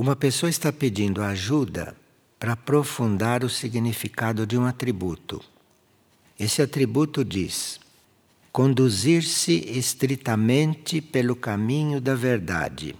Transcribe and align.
Uma 0.00 0.16
pessoa 0.16 0.48
está 0.48 0.72
pedindo 0.72 1.20
ajuda 1.20 1.94
para 2.38 2.54
aprofundar 2.54 3.44
o 3.44 3.50
significado 3.50 4.46
de 4.46 4.56
um 4.56 4.64
atributo. 4.64 5.44
Esse 6.38 6.62
atributo 6.62 7.22
diz: 7.22 7.78
conduzir-se 8.50 9.52
estritamente 9.68 11.02
pelo 11.02 11.36
caminho 11.36 12.00
da 12.00 12.14
verdade. 12.14 12.96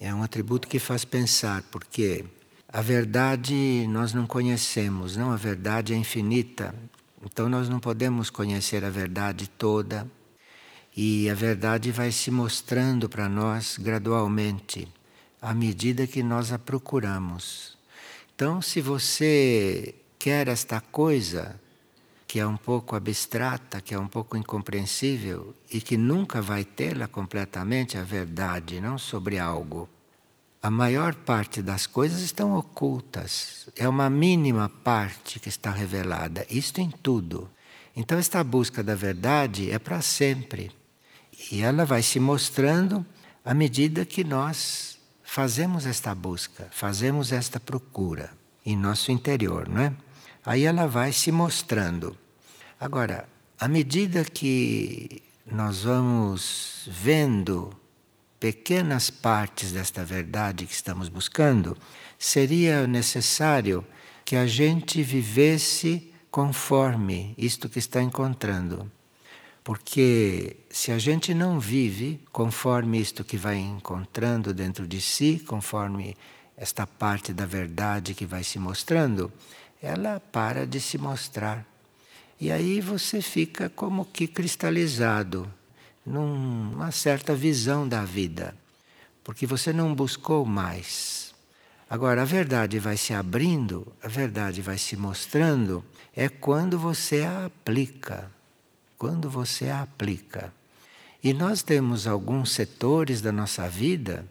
É 0.00 0.14
um 0.14 0.22
atributo 0.22 0.66
que 0.66 0.78
faz 0.78 1.04
pensar, 1.04 1.62
porque 1.64 2.24
a 2.66 2.80
verdade 2.80 3.86
nós 3.90 4.14
não 4.14 4.26
conhecemos, 4.26 5.18
não? 5.18 5.32
A 5.32 5.36
verdade 5.36 5.92
é 5.92 5.96
infinita. 5.98 6.74
Então 7.22 7.46
nós 7.46 7.68
não 7.68 7.78
podemos 7.78 8.30
conhecer 8.30 8.82
a 8.86 8.88
verdade 8.88 9.50
toda. 9.50 10.10
E 10.96 11.28
a 11.28 11.34
verdade 11.34 11.92
vai 11.92 12.10
se 12.10 12.30
mostrando 12.30 13.06
para 13.06 13.28
nós 13.28 13.76
gradualmente, 13.76 14.88
à 15.46 15.54
medida 15.54 16.08
que 16.08 16.24
nós 16.24 16.52
a 16.52 16.58
procuramos. 16.58 17.78
Então, 18.34 18.60
se 18.60 18.80
você 18.80 19.94
quer 20.18 20.48
esta 20.48 20.80
coisa, 20.80 21.60
que 22.26 22.40
é 22.40 22.46
um 22.46 22.56
pouco 22.56 22.96
abstrata, 22.96 23.80
que 23.80 23.94
é 23.94 23.98
um 23.98 24.08
pouco 24.08 24.36
incompreensível 24.36 25.54
e 25.72 25.80
que 25.80 25.96
nunca 25.96 26.42
vai 26.42 26.64
tê-la 26.64 27.06
completamente 27.06 27.96
a 27.96 28.02
verdade, 28.02 28.80
não 28.80 28.98
sobre 28.98 29.38
algo. 29.38 29.88
A 30.60 30.68
maior 30.68 31.14
parte 31.14 31.62
das 31.62 31.86
coisas 31.86 32.22
estão 32.22 32.58
ocultas. 32.58 33.68
É 33.76 33.88
uma 33.88 34.10
mínima 34.10 34.68
parte 34.68 35.38
que 35.38 35.48
está 35.48 35.70
revelada. 35.70 36.44
Isto 36.50 36.80
em 36.80 36.90
tudo. 36.90 37.48
Então 37.94 38.18
esta 38.18 38.42
busca 38.42 38.82
da 38.82 38.96
verdade 38.96 39.70
é 39.70 39.78
para 39.78 40.02
sempre. 40.02 40.72
E 41.52 41.60
ela 41.60 41.84
vai 41.84 42.02
se 42.02 42.18
mostrando 42.18 43.06
à 43.44 43.54
medida 43.54 44.04
que 44.04 44.24
nós 44.24 44.95
fazemos 45.36 45.84
esta 45.84 46.14
busca, 46.14 46.66
fazemos 46.70 47.30
esta 47.30 47.60
procura 47.60 48.30
em 48.64 48.74
nosso 48.74 49.12
interior, 49.12 49.68
não 49.68 49.82
é? 49.82 49.92
Aí 50.42 50.64
ela 50.64 50.86
vai 50.86 51.12
se 51.12 51.30
mostrando. 51.30 52.16
Agora, 52.80 53.28
à 53.60 53.68
medida 53.68 54.24
que 54.24 55.22
nós 55.44 55.82
vamos 55.82 56.88
vendo 56.90 57.70
pequenas 58.40 59.10
partes 59.10 59.72
desta 59.72 60.02
verdade 60.06 60.64
que 60.64 60.72
estamos 60.72 61.10
buscando, 61.10 61.76
seria 62.18 62.86
necessário 62.86 63.86
que 64.24 64.36
a 64.36 64.46
gente 64.46 65.02
vivesse 65.02 66.14
conforme 66.30 67.34
isto 67.36 67.68
que 67.68 67.78
está 67.78 68.00
encontrando. 68.00 68.90
Porque 69.66 70.58
se 70.70 70.92
a 70.92 70.98
gente 70.98 71.34
não 71.34 71.58
vive 71.58 72.20
conforme 72.30 73.00
isto 73.00 73.24
que 73.24 73.36
vai 73.36 73.56
encontrando 73.56 74.54
dentro 74.54 74.86
de 74.86 75.00
si, 75.00 75.42
conforme 75.44 76.16
esta 76.56 76.86
parte 76.86 77.32
da 77.32 77.46
verdade 77.46 78.14
que 78.14 78.24
vai 78.24 78.44
se 78.44 78.60
mostrando, 78.60 79.32
ela 79.82 80.20
para 80.20 80.64
de 80.64 80.80
se 80.80 80.96
mostrar. 80.96 81.66
E 82.40 82.52
aí 82.52 82.80
você 82.80 83.20
fica 83.20 83.68
como 83.68 84.04
que 84.04 84.28
cristalizado 84.28 85.52
numa 86.06 86.92
certa 86.92 87.34
visão 87.34 87.88
da 87.88 88.04
vida, 88.04 88.56
porque 89.24 89.48
você 89.48 89.72
não 89.72 89.92
buscou 89.92 90.46
mais. 90.46 91.34
Agora, 91.90 92.22
a 92.22 92.24
verdade 92.24 92.78
vai 92.78 92.96
se 92.96 93.12
abrindo, 93.12 93.92
a 94.00 94.06
verdade 94.06 94.62
vai 94.62 94.78
se 94.78 94.96
mostrando, 94.96 95.84
é 96.14 96.28
quando 96.28 96.78
você 96.78 97.24
a 97.24 97.46
aplica. 97.46 98.35
Quando 98.98 99.28
você 99.28 99.68
a 99.68 99.82
aplica. 99.82 100.52
E 101.22 101.32
nós 101.32 101.62
temos 101.62 102.06
alguns 102.06 102.52
setores 102.52 103.20
da 103.20 103.32
nossa 103.32 103.68
vida 103.68 104.26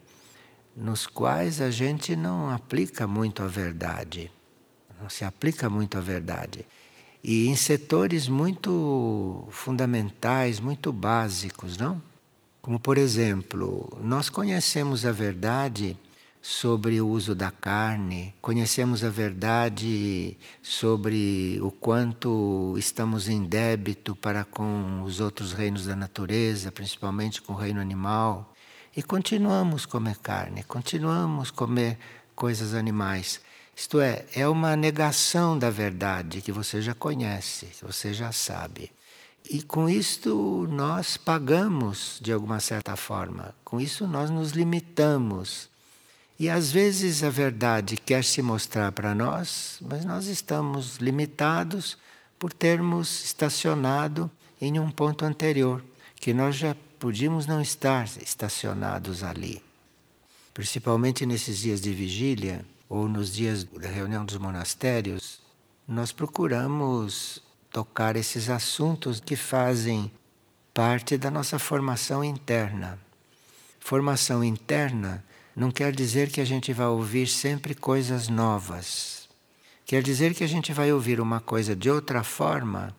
nos 0.75 1.07
quais 1.07 1.61
a 1.61 1.72
gente 1.72 2.16
não 2.16 2.49
aplica 2.49 3.07
muito 3.07 3.44
a 3.44 3.47
verdade 3.47 4.31
não 5.06 5.09
se 5.09 5.23
aplica 5.23 5.69
muito 5.69 5.97
à 5.97 6.01
verdade. 6.01 6.66
E 7.23 7.47
em 7.47 7.56
setores 7.56 8.28
muito 8.28 9.47
fundamentais, 9.50 10.59
muito 10.59 10.91
básicos, 10.91 11.78
não? 11.78 12.01
Como, 12.61 12.79
por 12.79 12.97
exemplo, 12.97 13.97
nós 14.01 14.29
conhecemos 14.29 15.06
a 15.06 15.11
verdade 15.11 15.97
sobre 16.47 17.01
o 17.01 17.07
uso 17.07 17.33
da 17.33 17.50
carne, 17.50 18.31
conhecemos 18.39 19.03
a 19.03 19.09
verdade 19.09 20.38
sobre 20.61 21.59
o 21.59 21.72
quanto 21.72 22.75
estamos 22.78 23.28
em 23.28 23.44
débito 23.44 24.16
para 24.16 24.45
com 24.45 25.01
os 25.01 25.19
outros 25.19 25.53
reinos 25.53 25.88
da 25.88 25.95
natureza, 25.95 26.72
principalmente 26.72 27.41
com 27.41 27.53
o 27.53 27.55
reino 27.55 27.81
animal, 27.81 28.53
e 28.95 29.01
continuamos 29.01 29.88
comer 29.88 30.17
carne, 30.17 30.61
continuamos 30.61 31.50
comer 31.50 31.97
coisas 32.35 32.75
animais. 32.75 33.41
Isto 33.75 34.00
é, 34.00 34.23
é 34.35 34.47
uma 34.47 34.75
negação 34.75 35.57
da 35.57 35.72
verdade 35.72 36.44
que 36.44 36.51
você 36.51 36.79
já 36.79 36.94
conhece, 36.94 37.66
que 37.66 37.84
você 37.84 38.13
já 38.13 38.31
sabe. 38.31 38.91
E 39.50 39.63
com 39.63 39.89
isto 39.89 40.67
nós 40.69 41.17
pagamos 41.17 42.19
de 42.22 42.31
alguma 42.31 42.59
certa 42.59 42.95
forma, 42.95 43.55
com 43.63 43.81
isso 43.81 44.05
nós 44.05 44.29
nos 44.29 44.51
limitamos. 44.51 45.73
E 46.38 46.50
às 46.50 46.72
vezes 46.72 47.23
a 47.23 47.29
verdade 47.29 47.96
quer 47.96 48.23
se 48.23 48.41
mostrar 48.41 48.91
para 48.91 49.16
nós, 49.16 49.79
mas 49.81 50.03
nós 50.03 50.28
estamos 50.28 50.97
limitados 50.97 51.97
por 52.38 52.51
termos 52.51 53.23
estacionado 53.23 54.29
em 54.59 54.79
um 54.79 54.91
ponto 54.91 55.23
anterior, 55.23 55.84
que 56.16 56.34
nós 56.34 56.56
já 56.56 56.75
podíamos 57.00 57.46
não 57.46 57.62
estar 57.62 58.06
estacionados 58.22 59.23
ali. 59.23 59.62
Principalmente 60.53 61.25
nesses 61.25 61.59
dias 61.59 61.79
de 61.79 61.94
vigília, 61.94 62.66
ou 62.90 63.07
nos 63.07 63.34
dias 63.34 63.63
da 63.63 63.88
reunião 63.88 64.25
dos 64.25 64.38
monastérios, 64.38 65.40
nós 65.88 66.12
procuramos 66.12 67.41
tocar 67.72 68.16
esses 68.16 68.50
assuntos 68.50 69.19
que 69.19 69.35
fazem 69.35 70.12
parte 70.73 71.17
da 71.17 71.31
nossa 71.31 71.57
formação 71.57 72.23
interna. 72.23 73.00
Formação 73.79 74.44
interna 74.44 75.23
não 75.55 75.71
quer 75.71 75.95
dizer 75.95 76.29
que 76.29 76.41
a 76.41 76.45
gente 76.45 76.73
vai 76.73 76.88
ouvir 76.88 77.27
sempre 77.27 77.73
coisas 77.73 78.27
novas. 78.27 79.29
Quer 79.85 80.03
dizer 80.03 80.33
que 80.33 80.43
a 80.43 80.47
gente 80.47 80.73
vai 80.73 80.91
ouvir 80.91 81.21
uma 81.21 81.39
coisa 81.39 81.75
de 81.75 81.89
outra 81.89 82.23
forma 82.23 82.93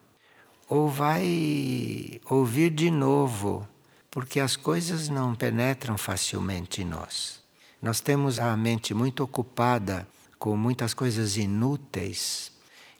ou 0.68 0.88
vai 0.88 2.20
ouvir 2.30 2.70
de 2.70 2.90
novo, 2.90 3.68
porque 4.10 4.40
as 4.40 4.56
coisas 4.56 5.08
não 5.08 5.34
penetram 5.34 5.98
facilmente 5.98 6.82
em 6.82 6.84
nós. 6.84 7.40
Nós 7.82 8.00
temos 8.00 8.38
a 8.38 8.56
mente 8.56 8.94
muito 8.94 9.22
ocupada 9.22 10.08
com 10.38 10.56
muitas 10.56 10.94
coisas 10.94 11.36
inúteis, 11.36 12.50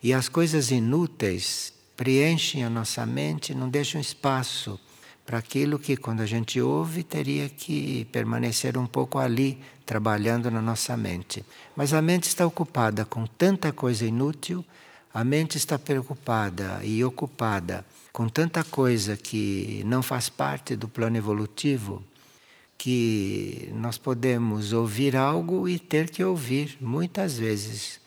e 0.01 0.13
as 0.13 0.29
coisas 0.29 0.69
inúteis 0.69 1.73
preenchem 1.95 2.63
a 2.63 2.69
nossa 2.69 3.05
mente, 3.05 3.55
não 3.55 3.69
deixam 3.69 3.99
espaço 3.99 4.79
para 5.27 5.39
aquilo 5.39 5.77
que, 5.77 5.97
quando 5.97 6.21
a 6.21 6.25
gente 6.25 6.61
ouve, 6.61 7.03
teria 7.03 7.49
que 7.49 8.05
permanecer 8.13 8.77
um 8.77 8.87
pouco 8.87 9.19
ali, 9.19 9.59
trabalhando 9.85 10.49
na 10.49 10.61
nossa 10.61 10.95
mente. 10.95 11.43
Mas 11.75 11.93
a 11.93 12.01
mente 12.01 12.29
está 12.29 12.47
ocupada 12.47 13.03
com 13.03 13.27
tanta 13.27 13.73
coisa 13.73 14.05
inútil, 14.05 14.63
a 15.13 15.25
mente 15.25 15.57
está 15.57 15.77
preocupada 15.77 16.79
e 16.81 17.03
ocupada 17.03 17.85
com 18.13 18.29
tanta 18.29 18.63
coisa 18.63 19.17
que 19.17 19.83
não 19.85 20.01
faz 20.01 20.29
parte 20.29 20.77
do 20.77 20.87
plano 20.87 21.17
evolutivo 21.17 22.01
que 22.77 23.69
nós 23.73 23.97
podemos 23.97 24.71
ouvir 24.71 25.13
algo 25.17 25.67
e 25.67 25.77
ter 25.77 26.09
que 26.09 26.23
ouvir 26.23 26.77
muitas 26.79 27.37
vezes. 27.37 27.99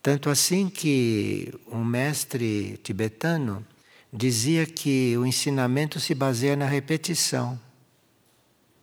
Tanto 0.00 0.30
assim 0.30 0.68
que 0.68 1.52
um 1.72 1.84
mestre 1.84 2.78
tibetano 2.84 3.66
dizia 4.12 4.66
que 4.66 5.16
o 5.16 5.24
ensinamento 5.24 5.98
se 5.98 6.14
baseia 6.14 6.54
na 6.54 6.66
repetição. 6.66 7.58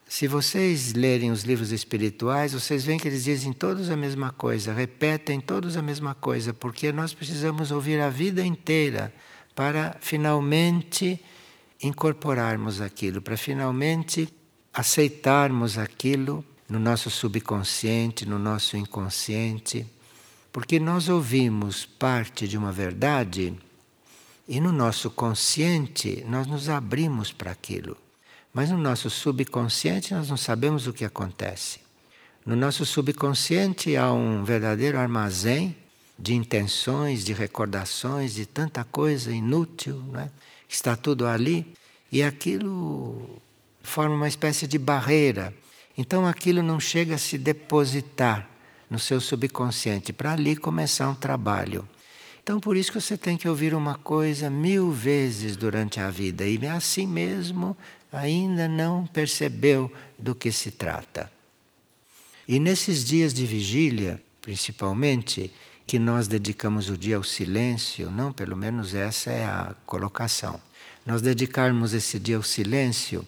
Se 0.07 0.27
vocês 0.27 0.93
lerem 0.93 1.29
os 1.29 1.43
livros 1.43 1.71
espirituais, 1.71 2.53
vocês 2.53 2.83
veem 2.83 2.97
que 2.97 3.07
eles 3.07 3.25
dizem 3.25 3.53
todos 3.53 3.91
a 3.91 3.95
mesma 3.95 4.31
coisa, 4.31 4.73
repetem 4.73 5.39
todos 5.39 5.77
a 5.77 5.83
mesma 5.83 6.15
coisa, 6.15 6.51
porque 6.51 6.91
nós 6.91 7.13
precisamos 7.13 7.69
ouvir 7.69 8.01
a 8.01 8.09
vida 8.09 8.43
inteira 8.43 9.13
para 9.53 9.95
finalmente 10.01 11.23
incorporarmos 11.79 12.81
aquilo, 12.81 13.21
para 13.21 13.37
finalmente 13.37 14.33
aceitarmos 14.73 15.77
aquilo 15.77 16.43
no 16.67 16.79
nosso 16.79 17.11
subconsciente, 17.11 18.27
no 18.27 18.39
nosso 18.39 18.77
inconsciente, 18.77 19.85
porque 20.51 20.79
nós 20.79 21.07
ouvimos 21.07 21.85
parte 21.85 22.47
de 22.47 22.57
uma 22.57 22.71
verdade 22.71 23.55
e 24.49 24.59
no 24.59 24.71
nosso 24.71 25.11
consciente 25.11 26.25
nós 26.27 26.47
nos 26.47 26.69
abrimos 26.69 27.31
para 27.31 27.51
aquilo. 27.51 27.95
Mas 28.51 28.71
no 28.71 28.79
nosso 28.79 29.07
subconsciente 29.07 30.11
nós 30.11 30.27
não 30.27 30.37
sabemos 30.37 30.87
o 30.87 30.91
que 30.91 31.05
acontece. 31.05 31.79
No 32.43 32.55
nosso 32.55 32.83
subconsciente 32.83 33.95
há 33.95 34.11
um 34.11 34.43
verdadeiro 34.43 34.97
armazém 34.97 35.77
de 36.17 36.33
intenções, 36.33 37.23
de 37.23 37.31
recordações, 37.31 38.33
de 38.33 38.47
tanta 38.47 38.83
coisa 38.83 39.31
inútil, 39.31 40.03
não 40.11 40.21
é? 40.21 40.31
Está 40.67 40.95
tudo 40.95 41.27
ali 41.27 41.71
e 42.11 42.23
aquilo 42.23 43.39
forma 43.83 44.15
uma 44.15 44.27
espécie 44.27 44.67
de 44.67 44.79
barreira 44.79 45.53
Então 45.95 46.25
aquilo 46.25 46.63
não 46.63 46.79
chega 46.79 47.15
a 47.15 47.19
se 47.19 47.37
depositar 47.37 48.49
no 48.89 48.97
seu 48.97 49.21
subconsciente 49.21 50.11
para 50.11 50.33
ali 50.33 50.55
começar 50.55 51.07
um 51.07 51.13
trabalho. 51.13 51.87
Então 52.49 52.59
por 52.59 52.75
isso 52.75 52.91
que 52.91 52.99
você 52.99 53.15
tem 53.15 53.37
que 53.37 53.47
ouvir 53.47 53.75
uma 53.75 53.93
coisa 53.93 54.49
mil 54.49 54.91
vezes 54.91 55.55
durante 55.55 55.99
a 55.99 56.09
vida 56.09 56.47
e 56.47 56.65
assim 56.65 57.05
mesmo 57.05 57.77
ainda 58.11 58.67
não 58.67 59.05
percebeu 59.05 59.93
do 60.17 60.33
que 60.33 60.51
se 60.51 60.71
trata. 60.71 61.31
E 62.47 62.59
nesses 62.59 63.05
dias 63.05 63.35
de 63.35 63.45
vigília, 63.45 64.19
principalmente, 64.41 65.53
que 65.85 65.99
nós 65.99 66.27
dedicamos 66.27 66.89
o 66.89 66.97
dia 66.97 67.17
ao 67.17 67.23
silêncio, 67.23 68.09
não, 68.09 68.33
pelo 68.33 68.57
menos 68.57 68.95
essa 68.95 69.29
é 69.29 69.45
a 69.45 69.75
colocação. 69.85 70.59
Nós 71.05 71.21
dedicarmos 71.21 71.93
esse 71.93 72.17
dia 72.17 72.37
ao 72.37 72.41
silêncio, 72.41 73.23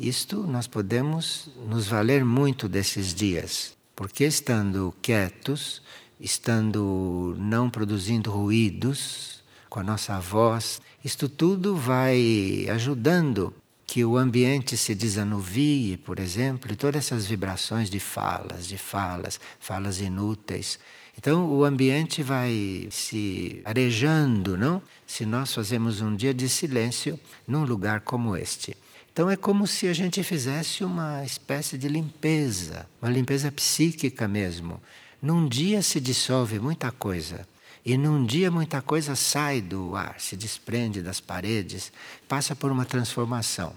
isto 0.00 0.48
nós 0.48 0.66
podemos 0.66 1.48
nos 1.68 1.86
valer 1.86 2.24
muito 2.24 2.68
desses 2.68 3.14
dias, 3.14 3.76
porque 3.94 4.24
estando 4.24 4.92
quietos, 5.00 5.80
estando 6.20 7.34
não 7.38 7.68
produzindo 7.68 8.30
ruídos 8.30 9.42
com 9.68 9.80
a 9.80 9.82
nossa 9.82 10.20
voz, 10.20 10.80
isto 11.04 11.28
tudo 11.28 11.76
vai 11.76 12.66
ajudando 12.70 13.52
que 13.86 14.04
o 14.04 14.16
ambiente 14.16 14.76
se 14.76 14.94
desanuvie, 14.94 15.96
por 15.98 16.18
exemplo, 16.18 16.72
e 16.72 16.76
todas 16.76 17.04
essas 17.04 17.26
vibrações 17.26 17.90
de 17.90 18.00
falas, 18.00 18.66
de 18.66 18.78
falas, 18.78 19.38
falas 19.60 20.00
inúteis. 20.00 20.78
Então 21.16 21.48
o 21.48 21.64
ambiente 21.64 22.22
vai 22.22 22.88
se 22.90 23.60
arejando, 23.64 24.56
não? 24.56 24.82
Se 25.06 25.24
nós 25.24 25.52
fazemos 25.54 26.00
um 26.00 26.16
dia 26.16 26.34
de 26.34 26.48
silêncio 26.48 27.18
num 27.46 27.64
lugar 27.64 28.00
como 28.00 28.36
este. 28.36 28.76
Então 29.12 29.30
é 29.30 29.36
como 29.36 29.64
se 29.66 29.86
a 29.86 29.92
gente 29.92 30.24
fizesse 30.24 30.82
uma 30.82 31.24
espécie 31.24 31.78
de 31.78 31.86
limpeza, 31.86 32.88
uma 33.00 33.10
limpeza 33.10 33.52
psíquica 33.52 34.26
mesmo. 34.26 34.82
Num 35.24 35.48
dia 35.48 35.80
se 35.80 36.02
dissolve 36.02 36.58
muita 36.58 36.92
coisa. 36.92 37.48
E 37.82 37.96
num 37.96 38.26
dia 38.26 38.50
muita 38.50 38.82
coisa 38.82 39.16
sai 39.16 39.62
do 39.62 39.96
ar, 39.96 40.20
se 40.20 40.36
desprende 40.36 41.00
das 41.00 41.18
paredes, 41.18 41.90
passa 42.28 42.54
por 42.54 42.70
uma 42.70 42.84
transformação. 42.84 43.72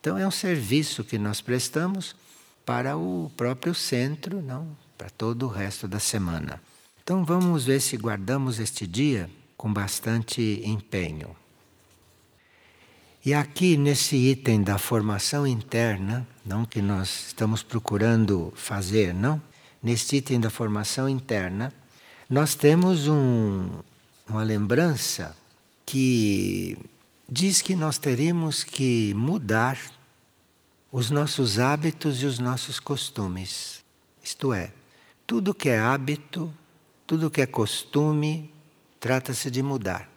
Então 0.00 0.16
é 0.16 0.26
um 0.26 0.30
serviço 0.30 1.04
que 1.04 1.18
nós 1.18 1.42
prestamos 1.42 2.16
para 2.64 2.96
o 2.96 3.30
próprio 3.36 3.74
centro, 3.74 4.40
não 4.40 4.74
para 4.96 5.10
todo 5.10 5.42
o 5.42 5.50
resto 5.50 5.86
da 5.86 5.98
semana. 5.98 6.62
Então 7.04 7.26
vamos 7.26 7.66
ver 7.66 7.82
se 7.82 7.98
guardamos 7.98 8.58
este 8.58 8.86
dia 8.86 9.28
com 9.54 9.70
bastante 9.70 10.62
empenho. 10.64 11.36
E 13.22 13.34
aqui 13.34 13.76
nesse 13.76 14.16
item 14.16 14.62
da 14.62 14.78
formação 14.78 15.46
interna, 15.46 16.26
não 16.42 16.64
que 16.64 16.80
nós 16.80 17.26
estamos 17.26 17.62
procurando 17.62 18.50
fazer, 18.56 19.12
não? 19.12 19.42
Neste 19.86 20.16
item 20.16 20.40
da 20.40 20.50
formação 20.50 21.08
interna, 21.08 21.72
nós 22.28 22.56
temos 22.56 23.06
um, 23.06 23.68
uma 24.28 24.42
lembrança 24.42 25.36
que 25.86 26.76
diz 27.28 27.62
que 27.62 27.76
nós 27.76 27.96
teremos 27.96 28.64
que 28.64 29.14
mudar 29.14 29.78
os 30.90 31.08
nossos 31.08 31.60
hábitos 31.60 32.20
e 32.20 32.26
os 32.26 32.40
nossos 32.40 32.80
costumes. 32.80 33.84
Isto 34.20 34.52
é, 34.52 34.72
tudo 35.24 35.54
que 35.54 35.68
é 35.68 35.78
hábito, 35.78 36.52
tudo 37.06 37.30
que 37.30 37.40
é 37.40 37.46
costume, 37.46 38.52
trata-se 38.98 39.52
de 39.52 39.62
mudar. 39.62 40.10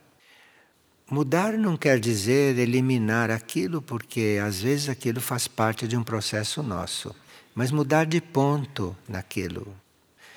Mudar 1.07 1.54
não 1.54 1.77
quer 1.77 2.00
dizer 2.00 2.57
eliminar 2.57 3.30
aquilo, 3.30 3.83
porque 3.83 4.39
às 4.44 4.62
vezes 4.62 4.89
aquilo 4.89 5.21
faz 5.21 5.48
parte 5.48 5.88
de 5.88 5.95
um 5.95 6.04
processo 6.04 6.63
nosso, 6.63 7.16
mas 7.59 7.71
mudar 7.71 8.06
de 8.06 8.21
ponto 8.21 8.95
naquilo. 9.06 9.75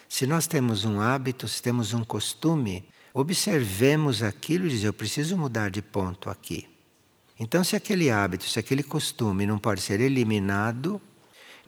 Se 0.09 0.27
nós 0.27 0.49
temos 0.49 0.85
um 0.85 1.01
hábito, 1.01 1.47
se 1.47 1.63
temos 1.63 1.95
um 1.95 2.03
costume, 2.03 2.85
observemos 3.15 4.25
aquilo 4.25 4.67
e 4.67 4.71
dizer: 4.71 4.89
eu 4.89 4.93
preciso 4.93 5.39
mudar 5.39 5.71
de 5.71 5.81
ponto 5.81 6.29
aqui. 6.29 6.69
Então, 7.39 7.63
se 7.63 7.77
aquele 7.77 8.11
hábito, 8.11 8.43
se 8.43 8.59
aquele 8.59 8.83
costume 8.83 9.47
não 9.47 9.57
pode 9.57 9.83
ser 9.83 10.01
eliminado, 10.01 11.01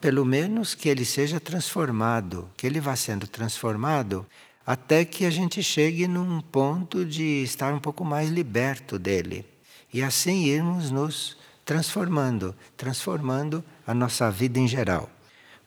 pelo 0.01 0.25
menos 0.25 0.75
que 0.75 0.89
ele 0.89 1.05
seja 1.05 1.39
transformado, 1.39 2.49
que 2.57 2.67
ele 2.67 2.81
vá 2.81 2.97
sendo 2.97 3.25
transformado 3.25 4.25
até 4.67 5.05
que 5.05 5.25
a 5.25 5.29
gente 5.29 5.63
chegue 5.63 6.05
num 6.05 6.41
ponto 6.41 7.05
de 7.05 7.43
estar 7.43 7.73
um 7.73 7.79
pouco 7.79 8.03
mais 8.03 8.29
liberto 8.29 8.99
dele. 8.99 9.45
E 9.93 10.03
assim 10.03 10.47
irmos 10.47 10.91
nos 10.91 11.37
transformando, 11.63 12.53
transformando 12.75 13.63
a 13.87 13.93
nossa 13.93 14.29
vida 14.29 14.59
em 14.59 14.67
geral. 14.67 15.14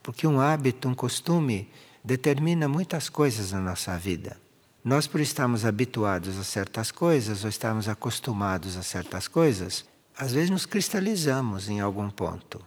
Porque 0.01 0.25
um 0.25 0.39
hábito, 0.39 0.87
um 0.87 0.95
costume, 0.95 1.69
determina 2.03 2.67
muitas 2.67 3.09
coisas 3.09 3.51
na 3.51 3.59
nossa 3.59 3.97
vida. 3.97 4.37
Nós, 4.83 5.07
por 5.07 5.19
estarmos 5.19 5.65
habituados 5.65 6.37
a 6.37 6.43
certas 6.43 6.91
coisas 6.91 7.43
ou 7.43 7.49
estarmos 7.49 7.89
acostumados 7.89 8.77
a 8.77 8.83
certas 8.83 9.27
coisas, 9.27 9.85
às 10.17 10.31
vezes 10.31 10.49
nos 10.49 10.65
cristalizamos 10.65 11.69
em 11.69 11.79
algum 11.79 12.09
ponto. 12.09 12.61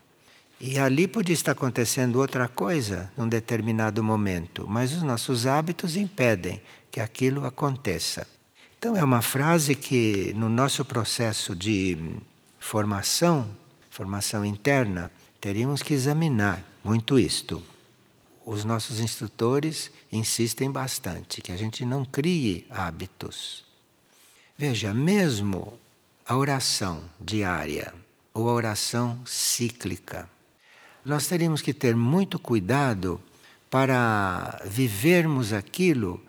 E 0.61 0.79
ali 0.79 1.09
podia 1.09 1.35
estar 1.35 1.53
acontecendo 1.53 2.21
outra 2.21 2.47
coisa 2.47 3.11
num 3.17 3.29
determinado 3.29 4.03
momento, 4.05 4.67
mas 4.69 4.93
os 4.93 5.03
nossos 5.03 5.47
hábitos 5.47 5.97
impedem 5.97 6.63
que 6.91 7.01
aquilo 7.01 7.45
aconteça. 7.45 8.27
Então, 8.79 8.97
é 8.97 9.03
uma 9.03 9.23
frase 9.23 9.75
que, 9.75 10.33
no 10.37 10.49
nosso 10.49 10.85
processo 10.85 11.57
de 11.57 12.17
formação, 12.61 13.49
formação 13.91 14.45
interna, 14.45 15.11
teríamos 15.41 15.83
que 15.83 15.95
examinar 15.95 16.63
muito 16.85 17.19
isto 17.19 17.63
os 18.45 18.65
nossos 18.65 19.01
instrutores 19.01 19.91
insistem 20.11 20.71
bastante 20.71 21.41
que 21.41 21.53
a 21.53 21.57
gente 21.57 21.85
não 21.85 22.05
crie 22.05 22.67
hábitos. 22.71 23.65
Veja, 24.57 24.93
mesmo 24.93 25.79
a 26.27 26.37
oração 26.37 27.03
diária 27.21 27.95
ou 28.35 28.49
a 28.49 28.53
oração 28.53 29.21
cíclica, 29.25 30.29
nós 31.05 31.27
teríamos 31.27 31.63
que 31.63 31.73
ter 31.73 31.97
muito 31.97 32.39
cuidado 32.39 33.21
para 33.71 34.61
vivermos 34.67 35.53
aquilo, 35.53 36.23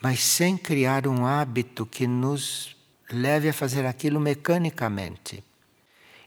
mas 0.00 0.20
sem 0.20 0.56
criar 0.56 1.06
um 1.06 1.26
hábito 1.26 1.86
que 1.86 2.06
nos 2.06 2.76
leve 3.10 3.48
a 3.48 3.52
fazer 3.52 3.86
aquilo 3.86 4.20
mecanicamente. 4.20 5.42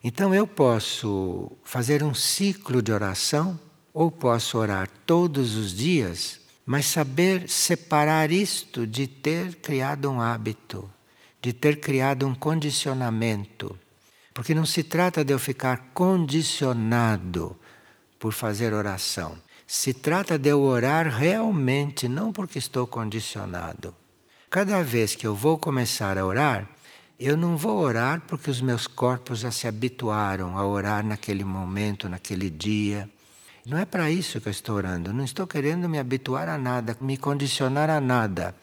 Então 0.04 0.34
eu 0.34 0.46
posso 0.46 1.52
fazer 1.64 2.04
um 2.04 2.14
ciclo 2.14 2.82
de 2.82 2.92
oração 2.92 3.60
ou 3.96 4.12
posso 4.12 4.58
orar 4.58 4.90
todos 5.06 5.56
os 5.56 5.74
dias, 5.74 6.42
mas 6.66 6.86
saber 6.86 7.48
separar 7.50 8.30
isto 8.30 8.86
de 8.86 9.08
ter 9.08 9.56
criado 9.56 10.12
um 10.12 10.20
hábito, 10.20 10.92
de 11.42 11.54
ter 11.54 11.80
criado 11.80 12.28
um 12.28 12.36
condicionamento. 12.36 13.80
Porque 14.34 14.54
não 14.54 14.66
se 14.66 14.84
trata 14.84 15.24
de 15.24 15.32
eu 15.32 15.40
ficar 15.40 15.92
condicionado 15.94 17.56
por 18.20 18.34
fazer 18.34 18.74
oração. 18.74 19.38
Se 19.66 19.94
trata 19.94 20.38
de 20.38 20.50
eu 20.50 20.62
orar 20.62 21.08
realmente, 21.08 22.10
não 22.10 22.34
porque 22.34 22.60
estou 22.60 22.86
condicionado. 22.86 23.96
Cada 24.50 24.84
vez 24.84 25.16
que 25.16 25.26
eu 25.26 25.34
vou 25.34 25.58
começar 25.58 26.18
a 26.18 26.26
orar, 26.26 26.70
eu 27.18 27.38
não 27.38 27.56
vou 27.56 27.78
orar 27.78 28.22
porque 28.28 28.52
os 28.52 28.60
meus 28.60 28.88
corpos 28.88 29.40
já 29.40 29.52
se 29.52 29.70
habituaram 29.70 30.58
a 30.58 30.68
orar 30.68 31.06
naquele 31.06 31.46
momento, 31.46 32.10
naquele 32.10 32.50
dia. 32.50 33.10
Não 33.66 33.80
é 33.80 33.86
para 33.86 34.12
isso 34.12 34.40
que 34.40 34.48
eu 34.48 34.52
estou 34.52 34.76
orando. 34.76 35.12
Não 35.12 35.24
estou 35.24 35.48
querendo 35.48 35.90
me 35.90 35.98
habituar 35.98 36.48
a 36.48 36.58
nada, 36.58 36.96
me 37.02 37.18
condicionar 37.18 37.90
a 37.90 38.00
nada. 38.00 38.56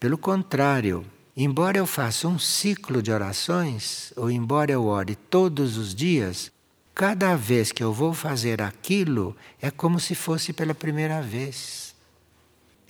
Pelo 0.00 0.18
contrário, 0.18 1.06
embora 1.36 1.78
eu 1.78 1.86
faça 1.86 2.26
um 2.26 2.38
ciclo 2.38 3.00
de 3.00 3.12
orações, 3.12 4.12
ou 4.16 4.28
embora 4.28 4.72
eu 4.72 4.86
ore 4.86 5.14
todos 5.14 5.76
os 5.76 5.94
dias, 5.94 6.50
cada 6.92 7.36
vez 7.36 7.70
que 7.70 7.84
eu 7.84 7.92
vou 7.92 8.12
fazer 8.12 8.60
aquilo 8.60 9.36
é 9.60 9.70
como 9.70 10.00
se 10.00 10.16
fosse 10.16 10.52
pela 10.52 10.74
primeira 10.74 11.22
vez. 11.22 11.94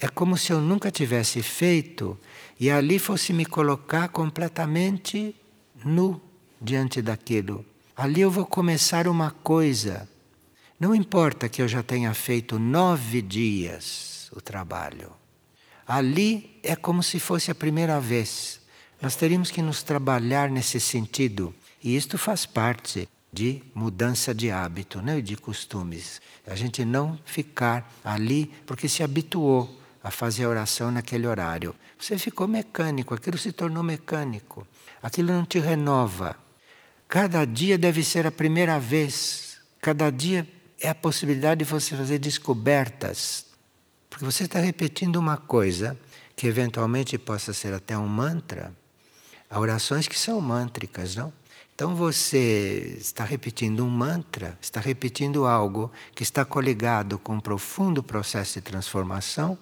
É 0.00 0.08
como 0.08 0.38
se 0.38 0.50
eu 0.50 0.62
nunca 0.62 0.90
tivesse 0.90 1.42
feito 1.42 2.18
e 2.58 2.70
ali 2.70 2.98
fosse 2.98 3.34
me 3.34 3.44
colocar 3.44 4.08
completamente 4.08 5.36
nu 5.84 6.18
diante 6.58 7.02
daquilo. 7.02 7.66
Ali 7.94 8.22
eu 8.22 8.30
vou 8.30 8.46
começar 8.46 9.06
uma 9.06 9.30
coisa 9.30 10.08
não 10.80 10.94
importa 10.94 11.46
que 11.46 11.60
eu 11.60 11.68
já 11.68 11.82
tenha 11.82 12.14
feito 12.14 12.58
nove 12.58 13.20
dias 13.20 14.30
o 14.32 14.40
trabalho. 14.40 15.12
Ali 15.86 16.58
é 16.62 16.74
como 16.74 17.02
se 17.02 17.20
fosse 17.20 17.50
a 17.50 17.54
primeira 17.54 18.00
vez. 18.00 18.62
Nós 19.02 19.14
teríamos 19.14 19.50
que 19.50 19.60
nos 19.60 19.82
trabalhar 19.82 20.48
nesse 20.48 20.80
sentido. 20.80 21.54
E 21.84 21.94
isto 21.94 22.16
faz 22.16 22.46
parte 22.46 23.06
de 23.30 23.62
mudança 23.74 24.34
de 24.34 24.50
hábito 24.50 25.02
né, 25.02 25.20
de 25.20 25.36
costumes. 25.36 26.18
A 26.46 26.54
gente 26.54 26.82
não 26.82 27.18
ficar 27.26 27.92
ali 28.02 28.50
porque 28.64 28.88
se 28.88 29.02
habituou 29.02 29.78
a 30.02 30.10
fazer 30.10 30.44
a 30.44 30.48
oração 30.48 30.90
naquele 30.90 31.26
horário. 31.26 31.74
Você 31.98 32.16
ficou 32.16 32.48
mecânico, 32.48 33.14
aquilo 33.14 33.36
se 33.36 33.52
tornou 33.52 33.82
mecânico. 33.82 34.66
Aquilo 35.02 35.32
não 35.32 35.44
te 35.44 35.58
renova. 35.58 36.36
Cada 37.06 37.44
dia 37.44 37.76
deve 37.76 38.02
ser 38.02 38.26
a 38.26 38.30
primeira 38.30 38.78
vez. 38.80 39.58
Cada 39.80 40.10
dia 40.10 40.48
é 40.80 40.88
a 40.88 40.94
possibilidade 40.94 41.64
de 41.64 41.70
você 41.70 41.96
fazer 41.96 42.18
descobertas. 42.18 43.46
Porque 44.08 44.24
você 44.24 44.44
está 44.44 44.58
repetindo 44.58 45.16
uma 45.16 45.36
coisa 45.36 45.96
que 46.34 46.46
eventualmente 46.46 47.18
possa 47.18 47.52
ser 47.52 47.72
até 47.74 47.96
um 47.96 48.08
mantra. 48.08 48.72
Há 49.48 49.60
orações 49.60 50.08
que 50.08 50.18
são 50.18 50.40
mântricas, 50.40 51.14
não? 51.14 51.32
Então 51.74 51.94
você 51.94 52.96
está 52.98 53.24
repetindo 53.24 53.84
um 53.84 53.88
mantra, 53.88 54.58
está 54.60 54.80
repetindo 54.80 55.46
algo 55.46 55.90
que 56.14 56.22
está 56.22 56.44
coligado 56.44 57.18
com 57.18 57.36
um 57.36 57.40
profundo 57.40 58.02
processo 58.02 58.54
de 58.54 58.60
transformação, 58.60 59.56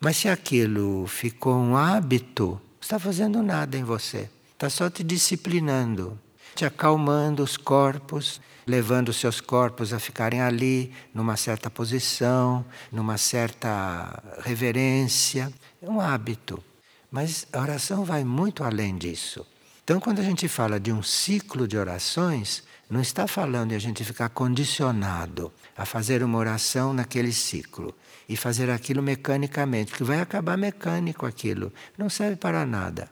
mas 0.00 0.16
se 0.16 0.28
aquilo 0.28 1.06
ficou 1.06 1.54
um 1.54 1.76
hábito, 1.76 2.60
está 2.80 2.98
fazendo 2.98 3.40
nada 3.40 3.78
em 3.78 3.84
você, 3.84 4.28
está 4.52 4.68
só 4.68 4.90
te 4.90 5.04
disciplinando, 5.04 6.18
te 6.56 6.64
acalmando 6.64 7.42
os 7.42 7.56
corpos, 7.56 8.40
levando 8.66 9.12
seus 9.12 9.40
corpos 9.40 9.92
a 9.92 9.98
ficarem 9.98 10.40
ali, 10.40 10.92
numa 11.12 11.36
certa 11.36 11.70
posição, 11.70 12.64
numa 12.90 13.18
certa 13.18 14.22
reverência. 14.40 15.52
É 15.82 15.88
um 15.88 16.00
hábito. 16.00 16.62
Mas 17.10 17.46
a 17.52 17.60
oração 17.60 18.04
vai 18.04 18.24
muito 18.24 18.64
além 18.64 18.96
disso. 18.96 19.46
Então, 19.84 20.00
quando 20.00 20.18
a 20.18 20.22
gente 20.22 20.48
fala 20.48 20.80
de 20.80 20.90
um 20.90 21.02
ciclo 21.02 21.68
de 21.68 21.76
orações, 21.76 22.64
não 22.88 23.00
está 23.00 23.26
falando 23.26 23.70
de 23.70 23.74
a 23.74 23.78
gente 23.78 24.04
ficar 24.04 24.28
condicionado 24.30 25.52
a 25.76 25.84
fazer 25.84 26.22
uma 26.22 26.38
oração 26.38 26.92
naquele 26.92 27.32
ciclo 27.32 27.94
e 28.28 28.36
fazer 28.36 28.70
aquilo 28.70 29.02
mecanicamente, 29.02 29.90
porque 29.90 30.04
vai 30.04 30.20
acabar 30.20 30.56
mecânico 30.56 31.26
aquilo, 31.26 31.72
não 31.98 32.08
serve 32.08 32.36
para 32.36 32.64
nada. 32.64 33.10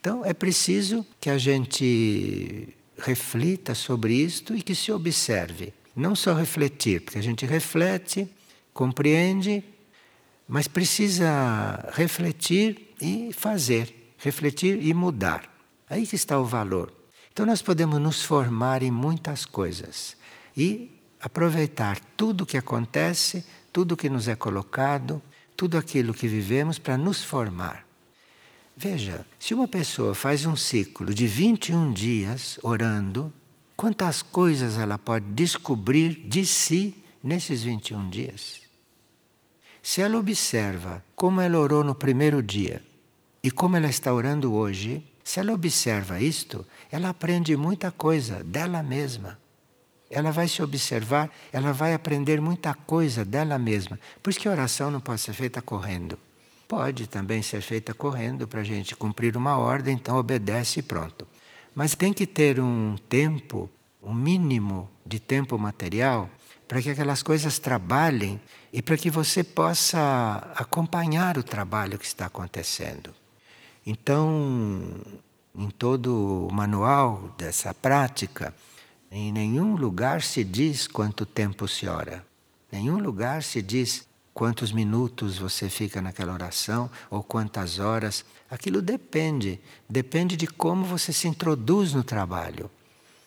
Então, 0.00 0.24
é 0.24 0.32
preciso 0.32 1.06
que 1.20 1.30
a 1.30 1.38
gente 1.38 2.74
reflita 2.98 3.74
sobre 3.74 4.14
isto 4.14 4.54
e 4.54 4.62
que 4.62 4.74
se 4.74 4.92
observe. 4.92 5.72
Não 5.94 6.14
só 6.14 6.34
refletir, 6.34 7.00
porque 7.00 7.18
a 7.18 7.22
gente 7.22 7.46
reflete, 7.46 8.28
compreende, 8.72 9.64
mas 10.46 10.68
precisa 10.68 11.90
refletir 11.92 12.94
e 13.00 13.32
fazer, 13.32 14.14
refletir 14.18 14.84
e 14.84 14.94
mudar. 14.94 15.48
Aí 15.88 16.06
que 16.06 16.16
está 16.16 16.38
o 16.38 16.44
valor. 16.44 16.92
Então 17.32 17.46
nós 17.46 17.62
podemos 17.62 18.00
nos 18.00 18.22
formar 18.22 18.82
em 18.82 18.90
muitas 18.90 19.44
coisas 19.44 20.16
e 20.56 20.90
aproveitar 21.20 21.98
tudo 22.16 22.42
o 22.42 22.46
que 22.46 22.56
acontece, 22.56 23.44
tudo 23.72 23.92
o 23.92 23.96
que 23.96 24.08
nos 24.08 24.28
é 24.28 24.34
colocado, 24.34 25.22
tudo 25.56 25.78
aquilo 25.78 26.14
que 26.14 26.28
vivemos 26.28 26.78
para 26.78 26.96
nos 26.96 27.22
formar. 27.22 27.87
Veja, 28.80 29.26
se 29.40 29.54
uma 29.54 29.66
pessoa 29.66 30.14
faz 30.14 30.46
um 30.46 30.54
ciclo 30.54 31.12
de 31.12 31.26
21 31.26 31.92
dias 31.92 32.60
orando, 32.62 33.32
quantas 33.76 34.22
coisas 34.22 34.78
ela 34.78 34.96
pode 34.96 35.24
descobrir 35.32 36.14
de 36.28 36.46
si 36.46 36.94
nesses 37.20 37.64
21 37.64 38.08
dias? 38.08 38.60
Se 39.82 40.00
ela 40.00 40.16
observa 40.16 41.04
como 41.16 41.40
ela 41.40 41.58
orou 41.58 41.82
no 41.82 41.92
primeiro 41.92 42.40
dia 42.40 42.80
e 43.42 43.50
como 43.50 43.76
ela 43.76 43.88
está 43.88 44.14
orando 44.14 44.52
hoje, 44.52 45.04
se 45.24 45.40
ela 45.40 45.52
observa 45.52 46.20
isto, 46.20 46.64
ela 46.88 47.08
aprende 47.08 47.56
muita 47.56 47.90
coisa 47.90 48.44
dela 48.44 48.80
mesma. 48.80 49.40
Ela 50.08 50.30
vai 50.30 50.46
se 50.46 50.62
observar, 50.62 51.28
ela 51.52 51.72
vai 51.72 51.94
aprender 51.94 52.40
muita 52.40 52.72
coisa 52.74 53.24
dela 53.24 53.58
mesma. 53.58 53.98
Por 54.22 54.30
isso 54.30 54.38
que 54.38 54.46
a 54.46 54.52
oração 54.52 54.88
não 54.88 55.00
pode 55.00 55.20
ser 55.20 55.32
feita 55.32 55.60
correndo. 55.60 56.16
Pode 56.68 57.06
também 57.06 57.40
ser 57.40 57.62
feita 57.62 57.94
correndo 57.94 58.46
para 58.46 58.60
a 58.60 58.64
gente 58.64 58.94
cumprir 58.94 59.38
uma 59.38 59.56
ordem, 59.56 59.94
então 59.94 60.18
obedece 60.18 60.80
e 60.80 60.82
pronto. 60.82 61.26
Mas 61.74 61.94
tem 61.94 62.12
que 62.12 62.26
ter 62.26 62.60
um 62.60 62.94
tempo, 63.08 63.70
um 64.02 64.12
mínimo 64.12 64.90
de 65.04 65.18
tempo 65.18 65.58
material, 65.58 66.28
para 66.68 66.82
que 66.82 66.90
aquelas 66.90 67.22
coisas 67.22 67.58
trabalhem 67.58 68.38
e 68.70 68.82
para 68.82 68.98
que 68.98 69.10
você 69.10 69.42
possa 69.42 70.52
acompanhar 70.54 71.38
o 71.38 71.42
trabalho 71.42 71.98
que 71.98 72.04
está 72.04 72.26
acontecendo. 72.26 73.14
Então, 73.86 75.00
em 75.56 75.70
todo 75.70 76.48
o 76.48 76.52
manual 76.52 77.34
dessa 77.38 77.72
prática, 77.72 78.54
em 79.10 79.32
nenhum 79.32 79.74
lugar 79.74 80.20
se 80.20 80.44
diz 80.44 80.86
quanto 80.86 81.24
tempo 81.24 81.66
se 81.66 81.88
ora. 81.88 82.22
Nenhum 82.70 82.98
lugar 82.98 83.42
se 83.42 83.62
diz 83.62 84.07
quantos 84.38 84.70
minutos 84.70 85.36
você 85.36 85.68
fica 85.68 86.00
naquela 86.00 86.32
oração 86.32 86.88
ou 87.10 87.24
quantas 87.24 87.80
horas. 87.80 88.24
Aquilo 88.48 88.80
depende, 88.80 89.60
depende 89.90 90.36
de 90.36 90.46
como 90.46 90.84
você 90.84 91.12
se 91.12 91.26
introduz 91.26 91.92
no 91.92 92.04
trabalho. 92.04 92.70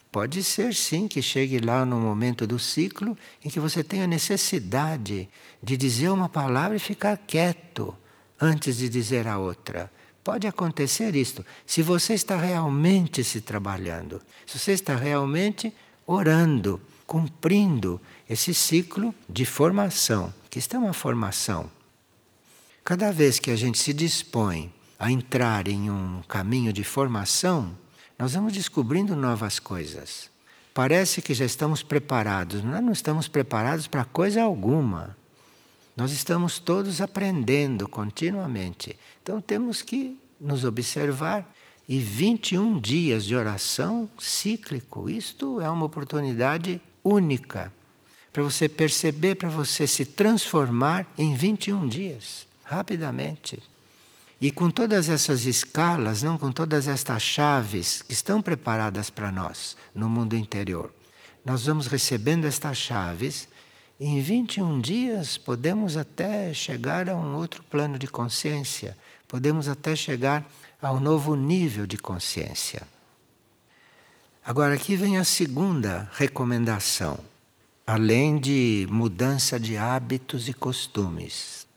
Pode 0.10 0.42
ser 0.42 0.74
sim 0.74 1.10
que 1.10 1.22
chegue 1.22 1.60
lá 1.60 1.86
no 1.86 2.00
momento 2.00 2.48
do 2.48 2.58
ciclo 2.58 3.18
em 3.44 3.50
que 3.50 3.60
você 3.60 3.84
tenha 3.84 4.08
necessidade 4.08 5.28
de 5.62 5.76
dizer 5.76 6.08
uma 6.08 6.30
palavra 6.30 6.78
e 6.78 6.80
ficar 6.80 7.18
quieto 7.18 7.94
antes 8.40 8.78
de 8.78 8.88
dizer 8.88 9.28
a 9.28 9.38
outra. 9.38 9.92
Pode 10.24 10.48
acontecer 10.48 11.14
isto 11.14 11.46
se 11.66 11.82
você 11.82 12.14
está 12.14 12.38
realmente 12.38 13.22
se 13.22 13.42
trabalhando, 13.42 14.22
se 14.46 14.58
você 14.58 14.72
está 14.72 14.96
realmente 14.96 15.74
orando, 16.08 16.80
cumprindo 17.06 18.00
esse 18.30 18.54
ciclo 18.54 19.14
de 19.28 19.44
formação, 19.44 20.34
que 20.52 20.60
está 20.60 20.78
uma 20.78 20.92
formação. 20.92 21.72
Cada 22.84 23.10
vez 23.10 23.40
que 23.40 23.50
a 23.50 23.56
gente 23.56 23.80
se 23.80 23.94
dispõe 23.94 24.72
a 25.00 25.10
entrar 25.10 25.66
em 25.70 25.90
um 25.90 26.22
caminho 26.28 26.74
de 26.74 26.84
formação, 26.84 27.76
nós 28.20 28.34
vamos 28.34 28.52
descobrindo 28.52 29.16
novas 29.16 29.60
coisas. 29.60 30.30
Parece 30.74 31.22
que 31.22 31.34
já 31.34 31.46
estamos 31.46 31.82
preparados, 31.82 32.62
nós 32.64 32.84
não 32.84 32.92
estamos 32.92 33.30
preparados 33.30 33.88
para 33.88 34.04
coisa 34.04 34.44
alguma. 34.44 35.16
Nós 35.96 36.12
estamos 36.12 36.60
todos 36.60 37.00
aprendendo 37.00 37.88
continuamente. 37.88 39.00
Então 39.24 39.40
temos 39.40 39.82
que 39.82 40.20
nos 40.40 40.66
observar 40.66 41.50
e 41.88 41.98
21 41.98 42.78
dias 42.78 43.24
de 43.24 43.38
oração 43.38 44.10
cíclico. 44.20 45.10
Isto 45.10 45.62
é 45.62 45.70
uma 45.70 45.86
oportunidade 45.86 46.82
única 47.02 47.72
para 48.32 48.44
você 48.44 48.70
perceber, 48.70 49.36
para 49.36 49.50
você 49.50 49.86
se 49.86 50.06
transformar 50.06 51.06
em 51.18 51.36
21 51.36 51.88
dias, 51.88 52.48
rapidamente. 52.64 53.62
E 54.40 54.52
com 54.52 54.72
todas 54.72 55.10
essas 55.10 55.46
escalas, 55.46 56.24
não 56.24 56.38
com 56.38 56.52
todas 56.52 56.88
estas 56.88 57.22
chaves 57.22 58.02
que 58.02 58.14
estão 58.14 58.42
preparadas 58.42 59.10
para 59.10 59.32
nós 59.32 59.78
no 59.94 60.10
mundo 60.10 60.36
interior, 60.36 60.92
nós 61.46 61.66
vamos 61.66 61.88
recebendo 61.88 62.46
estas 62.46 62.78
chaves 62.78 63.48
em 64.04 64.20
21 64.20 64.82
dias 64.82 65.38
podemos 65.38 65.96
até 65.96 66.52
chegar 66.56 67.08
a 67.08 67.16
um 67.16 67.36
outro 67.36 67.62
plano 67.62 68.00
de 68.00 68.08
consciência, 68.08 68.98
podemos 69.28 69.68
até 69.68 69.96
chegar 69.96 70.44
a 70.82 70.92
um 70.92 71.00
novo 71.00 71.36
nível 71.36 71.86
de 71.86 72.00
consciência. 72.00 72.82
Agora, 74.44 74.74
aqui 74.74 74.96
vem 74.96 75.20
a 75.20 75.24
segunda 75.24 76.10
recomendação, 76.14 77.20
além 77.86 78.38
de 78.40 78.88
mudança 78.90 79.60
de 79.60 79.78
hábitos 79.78 80.48
e 80.48 80.54
costumes. 80.54 81.68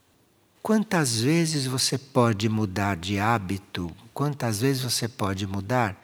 Quantas 0.62 1.20
vezes 1.20 1.66
você 1.66 1.98
pode 1.98 2.48
mudar 2.48 2.96
de 2.96 3.18
hábito? 3.18 3.90
Quantas 4.12 4.60
vezes 4.60 4.82
você 4.82 5.08
pode 5.08 5.46
mudar 5.46 6.02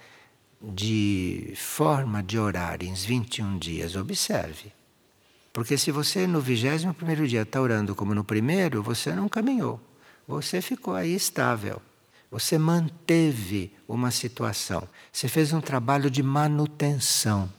de 0.60 1.54
forma 1.56 2.22
de 2.22 2.38
orar 2.38 2.82
em 2.82 2.92
21 2.92 3.58
dias? 3.58 3.96
Observe. 3.96 4.72
Porque 5.52 5.76
se 5.78 5.90
você 5.90 6.26
no 6.26 6.40
vigésimo 6.40 6.94
primeiro 6.94 7.26
dia 7.26 7.42
está 7.42 7.60
orando 7.60 7.94
como 7.94 8.14
no 8.14 8.22
primeiro, 8.22 8.82
você 8.82 9.12
não 9.12 9.28
caminhou. 9.28 9.80
Você 10.28 10.60
ficou 10.60 10.94
aí 10.94 11.14
estável. 11.14 11.80
Você 12.30 12.56
manteve 12.56 13.72
uma 13.88 14.10
situação. 14.10 14.86
Você 15.10 15.26
fez 15.26 15.52
um 15.52 15.60
trabalho 15.60 16.10
de 16.10 16.22
manutenção. 16.22 17.50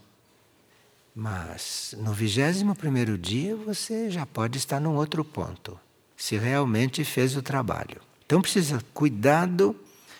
Mas 1.13 1.96
no 1.98 2.13
vigésimo 2.13 2.75
primeiro 2.75 3.18
dia 3.18 3.56
você 3.56 4.10
já 4.10 4.25
pode 4.25 4.58
estar 4.58 4.80
num 4.80 4.96
outro 4.96 5.24
ponto. 5.25 5.80
Se 6.15 6.38
realmente 6.38 7.03
fez 7.03 7.36
o 7.36 7.41
trabalho. 7.41 8.01
Então 8.25 8.41
precisa 8.41 8.82
cuidado 8.94 9.75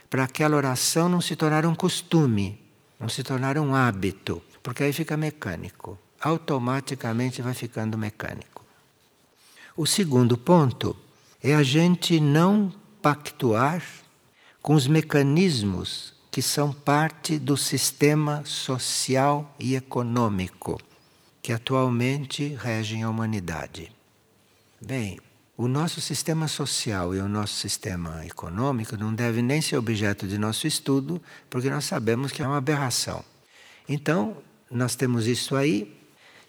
para 0.10 0.24
aquela 0.24 0.57
oração 0.57 1.07
não 1.07 1.21
se 1.21 1.36
tornar 1.36 1.65
um 1.65 1.75
costume, 1.75 2.60
não 3.00 3.07
se 3.07 3.24
tornar 3.24 3.57
um 3.57 3.74
hábito, 3.74 4.41
porque 4.62 4.83
aí 4.83 4.91
fica 4.91 5.15
mecânico 5.15 5.98
automaticamente 6.21 7.41
vai 7.41 7.53
ficando 7.53 7.98
mecânico. 7.98 8.63
O 9.75 9.88
segundo 9.88 10.38
ponto 10.38 10.95
é 11.41 11.55
a 11.55 11.63
gente 11.63 12.19
não 12.19 12.71
pactuar 13.01 13.83
com 14.62 14.75
os 14.75 14.86
mecanismos 14.86 16.13
que 16.31 16.41
são 16.41 16.71
parte 16.71 17.38
do 17.38 17.57
sistema 17.57 18.41
social 18.45 19.53
e 19.59 19.75
econômico 19.75 20.79
que 21.41 21.51
atualmente 21.51 22.55
regem 22.59 23.03
a 23.03 23.09
humanidade. 23.09 23.91
Bem, 24.79 25.19
o 25.57 25.67
nosso 25.67 26.00
sistema 26.00 26.47
social 26.47 27.13
e 27.13 27.19
o 27.19 27.27
nosso 27.27 27.55
sistema 27.55 28.25
econômico 28.25 28.95
não 28.95 29.13
devem 29.13 29.43
nem 29.43 29.61
ser 29.61 29.75
objeto 29.75 30.27
de 30.27 30.38
nosso 30.38 30.65
estudo, 30.65 31.21
porque 31.50 31.69
nós 31.69 31.85
sabemos 31.85 32.31
que 32.31 32.41
é 32.41 32.47
uma 32.47 32.57
aberração. 32.57 33.23
Então, 33.89 34.38
nós 34.71 34.95
temos 34.95 35.27
isso 35.27 35.55
aí 35.55 36.01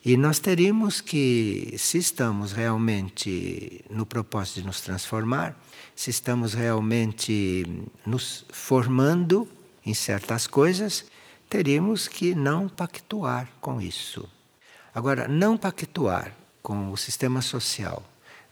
E 0.05 0.17
nós 0.17 0.41
teríamos 0.41 1.01
que, 1.01 1.77
se 1.79 1.97
estamos 1.97 2.51
realmente 2.51 3.85
no 3.89 4.05
propósito 4.05 4.61
de 4.61 4.67
nos 4.67 4.81
transformar, 4.81 5.57
se 5.95 6.11
estamos 6.11 6.55
realmente 6.55 7.65
nos 8.05 8.45
formando 8.51 9.49
em 9.85 9.95
certas 9.95 10.47
coisas, 10.47 11.05
teríamos 11.49 12.09
que 12.09 12.35
não 12.35 12.69
pactuar 12.69 13.49
com 13.61 13.81
isso. 13.81 14.29
Agora, 14.95 15.27
não 15.27 15.57
pactuar 15.57 16.35
com 16.63 16.91
o 16.91 16.97
sistema 16.97 17.43
social, 17.43 18.03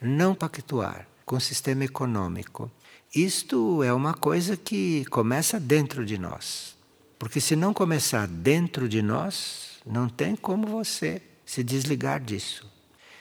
não 0.00 0.34
pactuar 0.34 1.06
com 1.24 1.36
o 1.36 1.40
sistema 1.40 1.84
econômico, 1.84 2.70
isto 3.14 3.82
é 3.82 3.92
uma 3.92 4.14
coisa 4.14 4.56
que 4.56 5.04
começa 5.06 5.58
dentro 5.58 6.04
de 6.04 6.16
nós. 6.16 6.76
Porque 7.18 7.40
se 7.40 7.56
não 7.56 7.74
começar 7.74 8.26
dentro 8.26 8.88
de 8.88 9.02
nós, 9.02 9.80
não 9.84 10.08
tem 10.08 10.36
como 10.36 10.66
você 10.66 11.20
se 11.44 11.62
desligar 11.62 12.20
disso. 12.20 12.70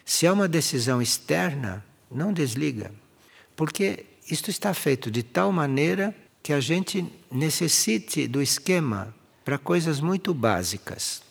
Se 0.06 0.26
é 0.26 0.32
uma 0.32 0.48
decisão 0.48 1.02
externa, 1.02 1.84
não 2.10 2.32
desliga. 2.32 2.92
Porque 3.56 4.06
isto 4.30 4.50
está 4.50 4.74
feito 4.74 5.10
de 5.12 5.24
tal 5.24 5.52
maneira 5.52 6.16
que 6.50 6.54
a 6.54 6.60
gente 6.60 7.06
necessite 7.32 8.28
do 8.28 8.42
esquema 8.42 9.14
para 9.46 9.60
coisas 9.60 10.00
muito 10.00 10.34
básicas. 10.34 11.22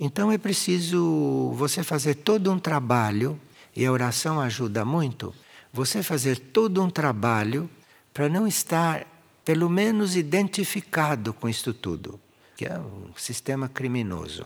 Então 0.00 0.32
é 0.32 0.36
preciso 0.36 1.52
você 1.54 1.84
fazer 1.84 2.16
todo 2.16 2.50
um 2.50 2.58
trabalho, 2.58 3.40
e 3.76 3.86
a 3.86 3.92
oração 3.92 4.40
ajuda 4.40 4.84
muito, 4.84 5.32
você 5.72 6.02
fazer 6.02 6.40
todo 6.40 6.82
um 6.82 6.90
trabalho 6.90 7.70
para 8.12 8.28
não 8.28 8.48
estar, 8.48 9.06
pelo 9.44 9.70
menos, 9.70 10.16
identificado 10.16 11.32
com 11.32 11.48
isto 11.48 11.72
tudo, 11.72 12.18
que 12.56 12.66
é 12.66 12.76
um 12.76 13.12
sistema 13.16 13.68
criminoso. 13.68 14.44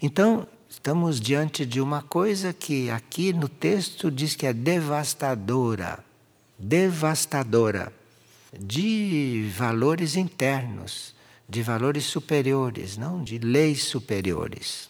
Então, 0.00 0.46
estamos 0.68 1.20
diante 1.20 1.66
de 1.66 1.80
uma 1.80 2.00
coisa 2.00 2.52
que 2.52 2.88
aqui 2.92 3.32
no 3.32 3.48
texto 3.48 4.08
diz 4.08 4.36
que 4.36 4.46
é 4.46 4.52
devastadora 4.52 6.06
devastadora 6.58 7.92
de 8.56 9.50
valores 9.56 10.16
internos, 10.16 11.14
de 11.48 11.62
valores 11.62 12.04
superiores, 12.04 12.96
não 12.96 13.22
de 13.22 13.38
leis 13.38 13.84
superiores. 13.84 14.88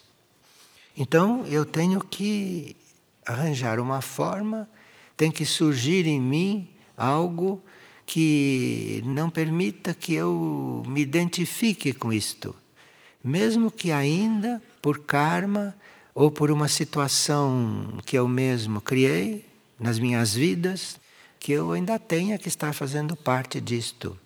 Então 0.97 1.47
eu 1.47 1.65
tenho 1.65 2.01
que 2.01 2.77
arranjar 3.25 3.79
uma 3.79 4.01
forma, 4.01 4.69
tem 5.17 5.31
que 5.31 5.45
surgir 5.45 6.07
em 6.07 6.21
mim 6.21 6.69
algo 6.97 7.63
que 8.05 9.03
não 9.05 9.29
permita 9.29 9.93
que 9.93 10.15
eu 10.15 10.83
me 10.87 11.03
identifique 11.03 11.93
com 11.93 12.13
isto, 12.13 12.57
mesmo 13.23 13.71
que 13.71 13.93
ainda 13.93 14.63
por 14.81 15.01
karma 15.01 15.77
ou 16.15 16.31
por 16.31 16.51
uma 16.51 16.67
situação 16.67 17.99
que 18.05 18.17
eu 18.17 18.27
mesmo 18.27 18.81
criei 18.81 19.45
nas 19.79 19.99
minhas 19.99 20.35
vidas, 20.35 20.99
que 21.39 21.53
eu 21.53 21.73
ainda 21.73 21.99
tenha 21.99 22.39
que 22.39 22.49
estar 22.49 22.73
fazendo 22.73 23.17
parte 23.17 23.61
disto. 23.61 24.19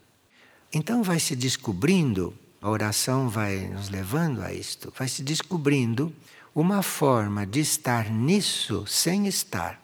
Então 0.73 1.03
vai 1.03 1.21
se 1.21 1.37
descobrindo, 1.37 2.35
a 2.61 2.71
oração 2.71 3.29
vai 3.29 3.69
nos 3.69 3.89
levando 3.89 4.43
a 4.43 4.53
isto, 4.53 4.93
vai 4.97 5.09
se 5.09 5.23
descobrindo 5.23 6.13
uma 6.55 6.83
forma 6.83 7.47
de 7.47 7.61
estar 7.61 8.11
nisso 8.11 8.87
sem 8.87 9.27
estar. 9.27 9.81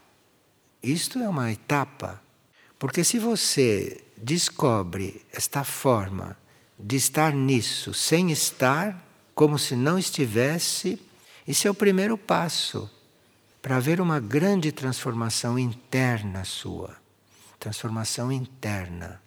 Isto 0.83 1.19
é 1.19 1.29
uma 1.29 1.53
etapa, 1.53 2.23
porque 2.79 3.05
se 3.05 3.19
você 3.19 4.03
descobre 4.17 5.23
esta 5.33 5.65
forma 5.65 6.37
de 6.79 6.97
estar 6.97 7.33
nisso 7.33 7.93
sem 7.93 8.31
estar, 8.31 9.05
como 9.35 9.59
se 9.59 9.75
não 9.77 9.99
estivesse, 9.99 11.01
isso 11.47 11.67
é 11.69 11.71
o 11.71 11.75
primeiro 11.75 12.17
passo 12.17 12.91
para 13.61 13.77
haver 13.77 14.01
uma 14.01 14.21
grande 14.21 14.71
transformação 14.73 15.59
interna 15.59 16.45
sua 16.45 16.98
transformação 17.59 18.31
interna. 18.31 19.21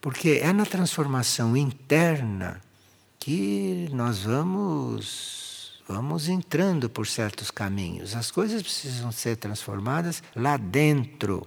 Porque 0.00 0.40
é 0.42 0.52
na 0.52 0.66
transformação 0.66 1.56
interna 1.56 2.60
que 3.18 3.88
nós 3.92 4.24
vamos 4.24 5.82
vamos 5.86 6.28
entrando 6.28 6.88
por 6.88 7.06
certos 7.06 7.50
caminhos. 7.50 8.14
As 8.16 8.30
coisas 8.30 8.62
precisam 8.62 9.12
ser 9.12 9.36
transformadas 9.36 10.22
lá 10.34 10.56
dentro. 10.56 11.46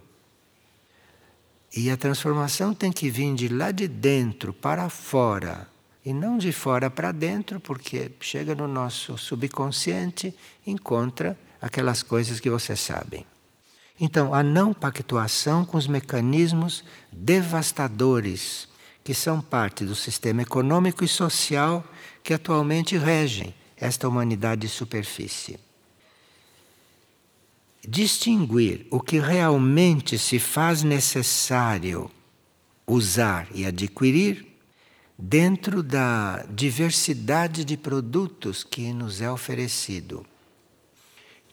E 1.76 1.90
a 1.90 1.98
transformação 1.98 2.74
tem 2.74 2.92
que 2.92 3.10
vir 3.10 3.34
de 3.36 3.48
lá 3.48 3.72
de 3.72 3.88
dentro 3.88 4.54
para 4.54 4.90
fora. 4.90 5.68
E 6.06 6.14
não 6.14 6.38
de 6.38 6.52
fora 6.52 6.90
para 6.90 7.12
dentro, 7.12 7.60
porque 7.60 8.12
chega 8.22 8.56
no 8.56 8.68
nosso 8.68 9.18
subconsciente 9.18 10.34
encontra 10.66 11.38
aquelas 11.62 12.02
coisas 12.02 12.40
que 12.40 12.50
vocês 12.50 12.80
sabem. 12.80 13.26
Então, 14.00 14.34
a 14.34 14.44
não 14.44 14.74
pactuação 14.74 15.66
com 15.66 15.78
os 15.78 15.88
mecanismos 15.88 16.84
devastadores 17.12 18.68
que 19.04 19.14
são 19.14 19.42
parte 19.42 19.86
do 19.86 19.96
sistema 19.96 20.42
econômico 20.42 21.04
e 21.04 21.08
social 21.08 21.84
que 22.24 22.34
atualmente 22.34 22.98
regem 22.98 23.56
esta 23.76 24.08
humanidade 24.08 24.62
de 24.62 24.68
superfície. 24.68 25.60
Distinguir 27.88 28.86
o 28.92 29.00
que 29.00 29.18
realmente 29.18 30.20
se 30.20 30.40
faz 30.40 30.84
necessário 30.84 32.12
usar 32.86 33.48
e 33.54 33.66
adquirir 33.66 34.46
dentro 35.18 35.82
da 35.82 36.46
diversidade 36.50 37.64
de 37.64 37.78
produtos 37.78 38.64
que 38.64 38.94
nos 38.94 39.22
é 39.22 39.32
oferecido. 39.32 40.26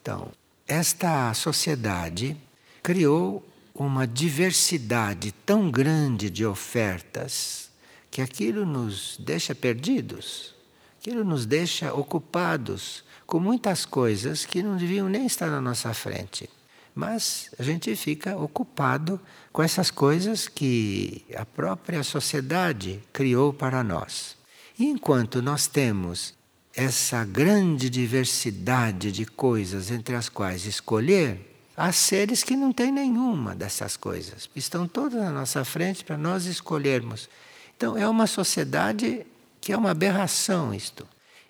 Então, 0.01 0.31
esta 0.67 1.33
sociedade 1.35 2.37
criou 2.83 3.47
uma 3.75 4.07
diversidade 4.07 5.33
tão 5.45 5.71
grande 5.71 6.31
de 6.31 6.47
ofertas 6.47 7.71
que 8.11 8.23
aquilo 8.23 8.65
nos 8.65 9.17
deixa 9.19 9.55
perdidos, 9.55 10.55
aquilo 11.01 11.25
nos 11.25 11.45
deixa 11.45 11.93
ocupados 11.93 13.05
com 13.27 13.41
muitas 13.41 13.85
coisas 13.85 14.45
que 14.45 14.63
não 14.63 14.77
deviam 14.77 15.09
nem 15.09 15.27
estar 15.27 15.51
na 15.51 15.61
nossa 15.61 15.93
frente. 15.93 16.49
Mas 16.95 17.51
a 17.59 17.63
gente 17.63 17.95
fica 17.97 18.37
ocupado 18.37 19.21
com 19.53 19.63
essas 19.63 19.91
coisas 19.91 20.47
que 20.47 21.25
a 21.35 21.45
própria 21.45 22.03
sociedade 22.05 23.03
criou 23.13 23.53
para 23.53 23.83
nós. 23.83 24.37
E 24.79 24.87
enquanto 24.87 25.43
nós 25.43 25.67
temos 25.67 26.34
essa 26.77 27.25
grande 27.25 27.89
diversidade 27.89 29.13
de 29.13 29.25
coisas 29.25 29.91
entre 29.91 30.17
as 30.17 30.29
quais 30.29 30.67
escolher, 30.67 31.57
há 31.77 31.93
seres 31.93 32.43
que 32.43 32.57
não 32.57 32.73
têm 32.73 32.91
nenhuma 32.91 33.55
dessas 33.55 33.97
coisas. 33.97 34.51
Estão 34.57 34.89
todas 34.89 35.21
na 35.21 35.31
nossa 35.31 35.65
frente 35.65 36.05
para 36.05 36.17
nós 36.17 36.47
escolhermos. 36.47 37.29
Então 37.77 37.97
é 37.97 38.09
uma 38.09 38.27
sociedade 38.27 39.25
que 39.61 39.73
é 39.73 39.77
uma 39.77 39.91
aberração 39.91 40.75
isto. 40.75 41.07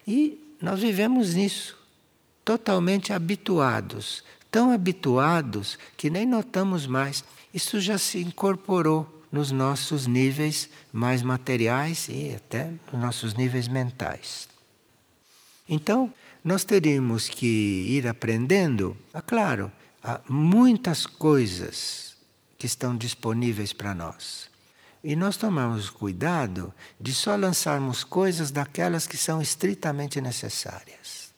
E 0.07 0.39
nós 0.61 0.81
vivemos 0.81 1.35
nisso, 1.35 1.77
totalmente 2.45 3.13
habituados, 3.13 4.23
tão 4.51 4.71
habituados 4.71 5.79
que 5.97 6.11
nem 6.11 6.27
notamos 6.27 6.87
mais. 6.87 7.25
Isso 7.53 7.81
já 7.81 7.97
se 7.97 8.19
incorporou 8.19 9.11
nos 9.33 9.51
nossos 9.51 10.07
níveis 10.07 10.69
mais 10.93 11.23
materiais 11.23 12.09
e 12.09 12.35
até 12.35 12.71
nos 12.93 13.01
nossos 13.01 13.35
níveis 13.35 13.67
mentais. 13.67 14.54
Então, 15.69 16.13
nós 16.43 16.63
teríamos 16.65 17.29
que 17.29 17.47
ir 17.89 18.07
aprendendo, 18.07 18.97
ah, 19.13 19.23
claro, 19.23 19.73
há 20.03 20.21
muitas 20.29 21.07
coisas 21.07 22.17
que 22.59 22.67
estão 22.67 22.97
disponíveis 22.97 23.73
para 23.73 23.95
nós. 23.95 24.51
E 25.03 25.17
nós 25.17 25.37
tomamos 25.37 25.91
cuidado 25.91 26.73
de 27.01 27.15
só 27.15 27.37
lançarmos 27.37 28.05
coisas 28.05 28.51
daquelas 28.51 29.07
que 29.07 29.17
são 29.17 29.41
estritamente 29.41 30.21
necessárias. 30.21 31.33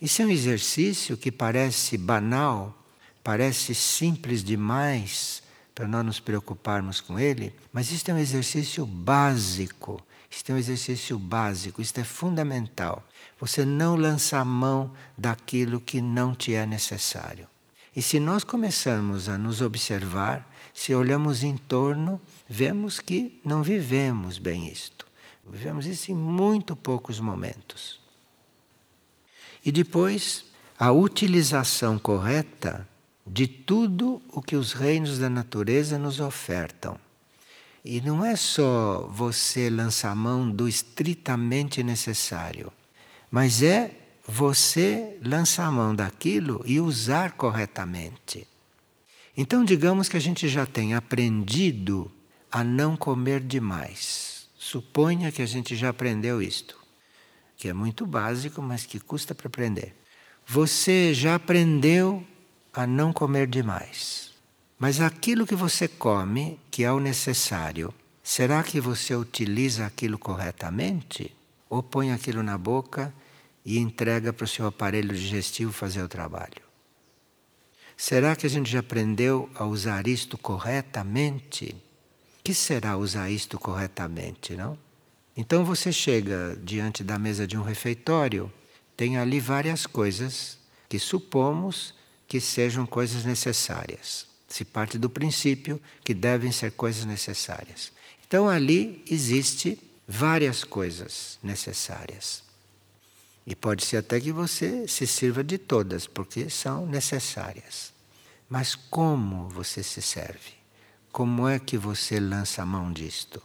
Isso 0.00 0.20
é 0.20 0.26
um 0.26 0.30
exercício 0.30 1.16
que 1.16 1.32
parece 1.32 1.96
banal, 1.96 2.76
parece 3.24 3.74
simples 3.74 4.44
demais 4.44 5.42
para 5.74 5.88
nós 5.88 6.04
nos 6.04 6.20
preocuparmos 6.20 7.00
com 7.00 7.18
ele, 7.18 7.54
mas 7.72 7.90
isto 7.90 8.10
é 8.10 8.14
um 8.14 8.18
exercício 8.18 8.86
básico. 8.86 10.02
Isto 10.30 10.52
é 10.52 10.54
um 10.54 10.58
exercício 10.58 11.18
básico, 11.18 11.80
isto 11.80 11.98
é 11.98 12.04
fundamental. 12.04 13.06
Você 13.38 13.64
não 13.66 13.96
lança 13.96 14.38
a 14.38 14.44
mão 14.44 14.90
daquilo 15.16 15.80
que 15.80 16.00
não 16.00 16.34
te 16.34 16.54
é 16.54 16.64
necessário. 16.64 17.46
E 17.94 18.00
se 18.00 18.18
nós 18.18 18.44
começarmos 18.44 19.28
a 19.28 19.36
nos 19.36 19.60
observar, 19.60 20.50
se 20.72 20.94
olhamos 20.94 21.42
em 21.42 21.56
torno, 21.56 22.20
vemos 22.48 22.98
que 22.98 23.40
não 23.44 23.62
vivemos 23.62 24.38
bem 24.38 24.68
isto. 24.68 25.06
Vivemos 25.48 25.86
isso 25.86 26.10
em 26.10 26.14
muito 26.14 26.74
poucos 26.74 27.20
momentos. 27.20 28.00
E 29.64 29.70
depois, 29.70 30.46
a 30.78 30.90
utilização 30.90 31.98
correta 31.98 32.88
de 33.26 33.46
tudo 33.46 34.22
o 34.28 34.40
que 34.40 34.56
os 34.56 34.72
reinos 34.72 35.18
da 35.18 35.28
natureza 35.28 35.98
nos 35.98 36.20
ofertam. 36.20 36.98
E 37.84 38.00
não 38.00 38.24
é 38.24 38.34
só 38.34 39.06
você 39.10 39.70
lançar 39.70 40.14
mão 40.14 40.50
do 40.50 40.68
estritamente 40.68 41.82
necessário 41.82 42.72
mas 43.30 43.62
é 43.62 43.90
você 44.26 45.18
lança 45.22 45.62
a 45.62 45.70
mão 45.70 45.94
daquilo 45.94 46.62
e 46.66 46.80
usar 46.80 47.32
corretamente. 47.32 48.46
Então, 49.36 49.64
digamos 49.64 50.08
que 50.08 50.16
a 50.16 50.20
gente 50.20 50.48
já 50.48 50.64
tem 50.64 50.94
aprendido 50.94 52.10
a 52.50 52.64
não 52.64 52.96
comer 52.96 53.40
demais. 53.40 54.48
Suponha 54.58 55.30
que 55.30 55.42
a 55.42 55.46
gente 55.46 55.76
já 55.76 55.90
aprendeu 55.90 56.40
isto, 56.40 56.76
que 57.56 57.68
é 57.68 57.72
muito 57.72 58.06
básico, 58.06 58.62
mas 58.62 58.86
que 58.86 58.98
custa 58.98 59.34
para 59.34 59.46
aprender. 59.46 59.94
Você 60.46 61.12
já 61.12 61.34
aprendeu 61.34 62.24
a 62.72 62.86
não 62.86 63.12
comer 63.12 63.46
demais. 63.46 64.32
Mas 64.78 65.00
aquilo 65.00 65.46
que 65.46 65.54
você 65.54 65.86
come, 65.86 66.58
que 66.70 66.82
é 66.82 66.90
o 66.90 67.00
necessário, 67.00 67.92
será 68.22 68.62
que 68.62 68.80
você 68.80 69.14
utiliza 69.14 69.84
aquilo 69.84 70.18
corretamente? 70.18 71.35
Ou 71.68 71.82
põe 71.82 72.12
aquilo 72.12 72.42
na 72.42 72.56
boca 72.56 73.12
e 73.64 73.78
entrega 73.78 74.32
para 74.32 74.44
o 74.44 74.48
seu 74.48 74.66
aparelho 74.66 75.14
digestivo 75.14 75.72
fazer 75.72 76.02
o 76.02 76.08
trabalho? 76.08 76.66
Será 77.96 78.36
que 78.36 78.46
a 78.46 78.50
gente 78.50 78.70
já 78.70 78.80
aprendeu 78.80 79.48
a 79.54 79.64
usar 79.64 80.06
isto 80.06 80.36
corretamente? 80.36 81.74
Que 82.44 82.52
será 82.52 82.96
usar 82.96 83.30
isto 83.30 83.58
corretamente, 83.58 84.54
não? 84.54 84.78
Então 85.36 85.64
você 85.64 85.90
chega 85.90 86.58
diante 86.62 87.02
da 87.02 87.18
mesa 87.18 87.46
de 87.46 87.56
um 87.56 87.62
refeitório, 87.62 88.52
tem 88.96 89.16
ali 89.16 89.40
várias 89.40 89.86
coisas 89.86 90.58
que 90.88 90.98
supomos 90.98 91.94
que 92.28 92.40
sejam 92.40 92.86
coisas 92.86 93.24
necessárias. 93.24 94.26
Se 94.48 94.64
parte 94.64 94.98
do 94.98 95.10
princípio 95.10 95.80
que 96.04 96.14
devem 96.14 96.52
ser 96.52 96.72
coisas 96.72 97.04
necessárias. 97.04 97.92
Então 98.26 98.48
ali 98.48 99.02
existe 99.10 99.78
várias 100.06 100.64
coisas 100.64 101.38
necessárias. 101.42 102.44
E 103.46 103.54
pode 103.54 103.84
ser 103.84 103.98
até 103.98 104.20
que 104.20 104.32
você 104.32 104.88
se 104.88 105.06
sirva 105.06 105.42
de 105.42 105.58
todas, 105.58 106.06
porque 106.06 106.50
são 106.50 106.86
necessárias. 106.86 107.92
Mas 108.48 108.74
como 108.74 109.48
você 109.48 109.82
se 109.82 110.02
serve? 110.02 110.54
Como 111.12 111.48
é 111.48 111.58
que 111.58 111.78
você 111.78 112.20
lança 112.20 112.62
a 112.62 112.66
mão 112.66 112.92
disto? 112.92 113.42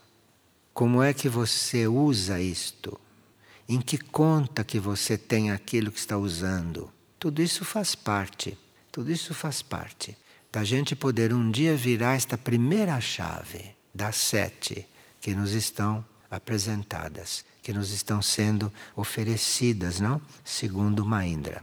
Como 0.73 1.01
é 1.01 1.13
que 1.13 1.29
você 1.29 1.87
usa 1.87 2.39
isto? 2.39 2.99
Em 3.67 3.79
que 3.79 3.97
conta 3.97 4.63
que 4.63 4.79
você 4.79 5.17
tem 5.17 5.51
aquilo 5.51 5.91
que 5.91 5.99
está 5.99 6.17
usando? 6.17 6.91
Tudo 7.19 7.41
isso 7.41 7.63
faz 7.63 7.95
parte, 7.95 8.57
tudo 8.91 9.11
isso 9.11 9.33
faz 9.33 9.61
parte 9.61 10.17
da 10.51 10.63
gente 10.63 10.95
poder 10.95 11.33
um 11.33 11.49
dia 11.49 11.75
virar 11.77 12.15
esta 12.15 12.37
primeira 12.37 12.99
chave 12.99 13.73
das 13.95 14.17
sete 14.17 14.85
que 15.21 15.33
nos 15.33 15.53
estão 15.53 16.03
apresentadas 16.31 17.43
que 17.61 17.73
nos 17.73 17.91
estão 17.91 18.21
sendo 18.21 18.71
oferecidas, 18.95 19.99
não? 19.99 20.21
Segundo 20.43 21.05
Maindra. 21.05 21.61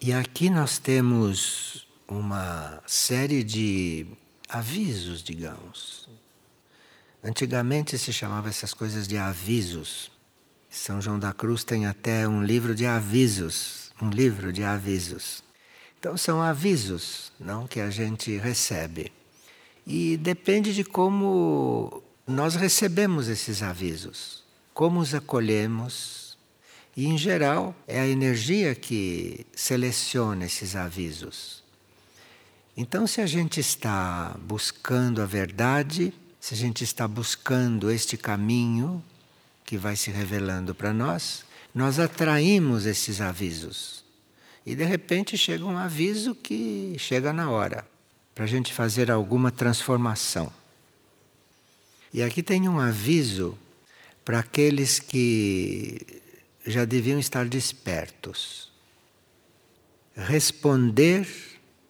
E 0.00 0.12
aqui 0.12 0.50
nós 0.50 0.78
temos 0.78 1.86
uma 2.08 2.82
série 2.86 3.44
de 3.44 4.06
avisos, 4.48 5.22
digamos. 5.22 6.08
Antigamente 7.22 7.96
se 7.96 8.12
chamava 8.12 8.48
essas 8.48 8.74
coisas 8.74 9.06
de 9.06 9.16
avisos. 9.16 10.10
São 10.68 11.00
João 11.00 11.18
da 11.18 11.32
Cruz 11.32 11.62
tem 11.62 11.86
até 11.86 12.26
um 12.26 12.42
livro 12.42 12.74
de 12.74 12.84
avisos, 12.84 13.92
um 14.02 14.10
livro 14.10 14.52
de 14.52 14.64
avisos. 14.64 15.42
Então 15.98 16.16
são 16.16 16.42
avisos, 16.42 17.30
não 17.38 17.66
que 17.68 17.78
a 17.78 17.88
gente 17.88 18.36
recebe. 18.36 19.12
E 19.86 20.16
depende 20.16 20.74
de 20.74 20.82
como 20.82 22.02
nós 22.26 22.54
recebemos 22.54 23.28
esses 23.28 23.62
avisos, 23.62 24.42
como 24.72 25.00
os 25.00 25.14
acolhemos, 25.14 26.36
e 26.96 27.06
em 27.06 27.16
geral 27.16 27.74
é 27.86 28.00
a 28.00 28.06
energia 28.06 28.74
que 28.74 29.46
seleciona 29.54 30.44
esses 30.44 30.76
avisos. 30.76 31.62
Então, 32.76 33.06
se 33.06 33.20
a 33.20 33.26
gente 33.26 33.60
está 33.60 34.36
buscando 34.40 35.20
a 35.20 35.26
verdade, 35.26 36.12
se 36.40 36.54
a 36.54 36.56
gente 36.56 36.84
está 36.84 37.06
buscando 37.06 37.90
este 37.90 38.16
caminho 38.16 39.02
que 39.64 39.76
vai 39.76 39.96
se 39.96 40.10
revelando 40.10 40.74
para 40.74 40.92
nós, 40.92 41.44
nós 41.74 41.98
atraímos 41.98 42.86
esses 42.86 43.20
avisos. 43.20 44.04
E 44.64 44.74
de 44.74 44.84
repente 44.84 45.36
chega 45.36 45.64
um 45.64 45.76
aviso 45.76 46.34
que 46.34 46.94
chega 46.98 47.32
na 47.32 47.50
hora 47.50 47.86
para 48.34 48.44
a 48.44 48.48
gente 48.48 48.72
fazer 48.72 49.10
alguma 49.10 49.50
transformação. 49.50 50.52
E 52.12 52.22
aqui 52.22 52.42
tem 52.42 52.68
um 52.68 52.78
aviso 52.78 53.58
para 54.24 54.40
aqueles 54.40 54.98
que 54.98 56.22
já 56.66 56.84
deviam 56.84 57.18
estar 57.18 57.46
despertos. 57.46 58.70
Responder 60.14 61.26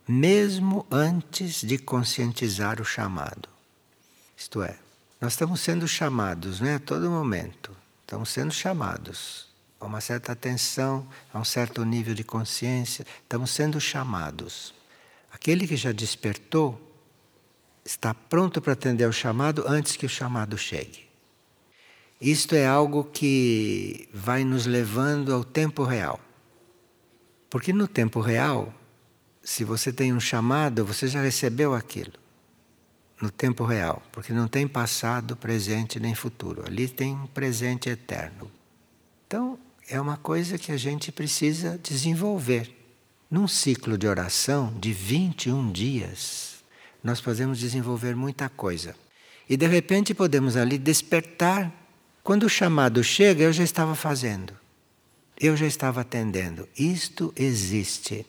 mesmo 0.06 0.86
antes 0.90 1.62
de 1.62 1.76
conscientizar 1.76 2.80
o 2.80 2.84
chamado. 2.84 3.48
Isto 4.36 4.62
é, 4.62 4.78
nós 5.20 5.32
estamos 5.32 5.60
sendo 5.60 5.88
chamados 5.88 6.60
né, 6.60 6.76
a 6.76 6.80
todo 6.80 7.10
momento. 7.10 7.74
Estamos 8.02 8.28
sendo 8.28 8.52
chamados 8.52 9.48
a 9.80 9.86
uma 9.86 10.00
certa 10.00 10.32
atenção, 10.32 11.06
a 11.32 11.38
um 11.40 11.44
certo 11.44 11.84
nível 11.84 12.14
de 12.14 12.22
consciência. 12.22 13.04
Estamos 13.22 13.50
sendo 13.50 13.80
chamados. 13.80 14.72
Aquele 15.32 15.66
que 15.66 15.76
já 15.76 15.90
despertou 15.90 16.91
está 17.84 18.14
pronto 18.14 18.60
para 18.60 18.72
atender 18.72 19.04
ao 19.04 19.12
chamado 19.12 19.64
antes 19.66 19.96
que 19.96 20.06
o 20.06 20.08
chamado 20.08 20.56
chegue. 20.56 21.08
Isto 22.20 22.54
é 22.54 22.64
algo 22.64 23.04
que 23.04 24.08
vai 24.14 24.44
nos 24.44 24.66
levando 24.66 25.34
ao 25.34 25.42
tempo 25.42 25.82
real. 25.82 26.20
Porque 27.50 27.72
no 27.72 27.88
tempo 27.88 28.20
real, 28.20 28.72
se 29.42 29.64
você 29.64 29.92
tem 29.92 30.12
um 30.12 30.20
chamado, 30.20 30.84
você 30.84 31.08
já 31.08 31.20
recebeu 31.20 31.74
aquilo. 31.74 32.12
No 33.20 33.30
tempo 33.30 33.64
real, 33.64 34.02
porque 34.12 34.32
não 34.32 34.48
tem 34.48 34.66
passado, 34.68 35.36
presente 35.36 35.98
nem 35.98 36.14
futuro. 36.14 36.64
Ali 36.64 36.88
tem 36.88 37.12
um 37.14 37.26
presente 37.26 37.88
eterno. 37.88 38.50
Então, 39.26 39.58
é 39.88 40.00
uma 40.00 40.16
coisa 40.16 40.58
que 40.58 40.70
a 40.72 40.76
gente 40.76 41.10
precisa 41.10 41.78
desenvolver. 41.82 42.72
Num 43.30 43.48
ciclo 43.48 43.98
de 43.98 44.06
oração 44.06 44.72
de 44.78 44.92
21 44.92 45.72
dias, 45.72 46.51
nós 47.02 47.20
podemos 47.20 47.58
desenvolver 47.58 48.14
muita 48.14 48.48
coisa. 48.48 48.94
E 49.48 49.56
de 49.56 49.66
repente 49.66 50.14
podemos 50.14 50.56
ali 50.56 50.78
despertar. 50.78 51.72
Quando 52.22 52.44
o 52.44 52.48
chamado 52.48 53.02
chega, 53.02 53.42
eu 53.44 53.52
já 53.52 53.64
estava 53.64 53.94
fazendo. 53.94 54.54
Eu 55.38 55.56
já 55.56 55.66
estava 55.66 56.02
atendendo. 56.02 56.68
Isto 56.78 57.32
existe. 57.36 58.24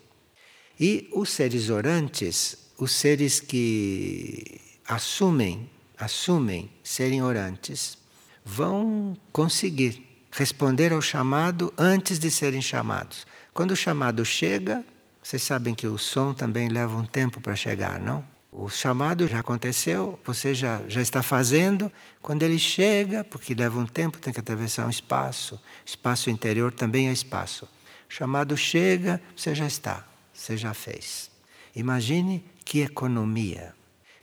E 0.80 1.08
os 1.14 1.30
seres 1.30 1.70
orantes, 1.70 2.58
os 2.78 2.92
seres 2.92 3.40
que 3.40 4.60
assumem, 4.88 5.70
assumem 5.98 6.72
serem 6.84 7.22
orantes, 7.22 7.98
vão 8.44 9.16
conseguir 9.32 10.04
responder 10.32 10.92
ao 10.92 11.02
chamado 11.02 11.72
antes 11.78 12.18
de 12.18 12.32
serem 12.32 12.62
chamados. 12.62 13.28
Quando 13.54 13.72
o 13.72 13.76
chamado 13.76 14.26
chega, 14.26 14.84
vocês 15.22 15.44
sabem 15.44 15.76
que 15.76 15.86
o 15.86 15.98
som 16.00 16.34
também 16.34 16.68
leva 16.70 16.98
um 16.98 17.06
tempo 17.06 17.40
para 17.40 17.56
chegar, 17.56 18.00
não? 18.00 18.33
O 18.56 18.70
chamado 18.70 19.28
já 19.28 19.40
aconteceu, 19.40 20.20
você 20.24 20.54
já, 20.54 20.82
já 20.88 21.02
está 21.02 21.24
fazendo. 21.24 21.92
Quando 22.22 22.44
ele 22.44 22.60
chega, 22.60 23.24
porque 23.24 23.56
leva 23.56 23.80
um 23.80 23.86
tempo, 23.88 24.20
tem 24.20 24.32
que 24.32 24.40
atravessar 24.40 24.86
um 24.86 24.92
espaço. 24.92 25.60
Espaço 25.84 26.30
interior 26.30 26.72
também 26.72 27.10
é 27.10 27.12
espaço. 27.12 27.66
O 27.66 28.14
chamado 28.14 28.56
chega, 28.56 29.20
você 29.36 29.56
já 29.56 29.66
está, 29.66 30.06
você 30.32 30.56
já 30.56 30.72
fez. 30.72 31.32
Imagine 31.76 32.46
que 32.64 32.82
economia. 32.82 33.74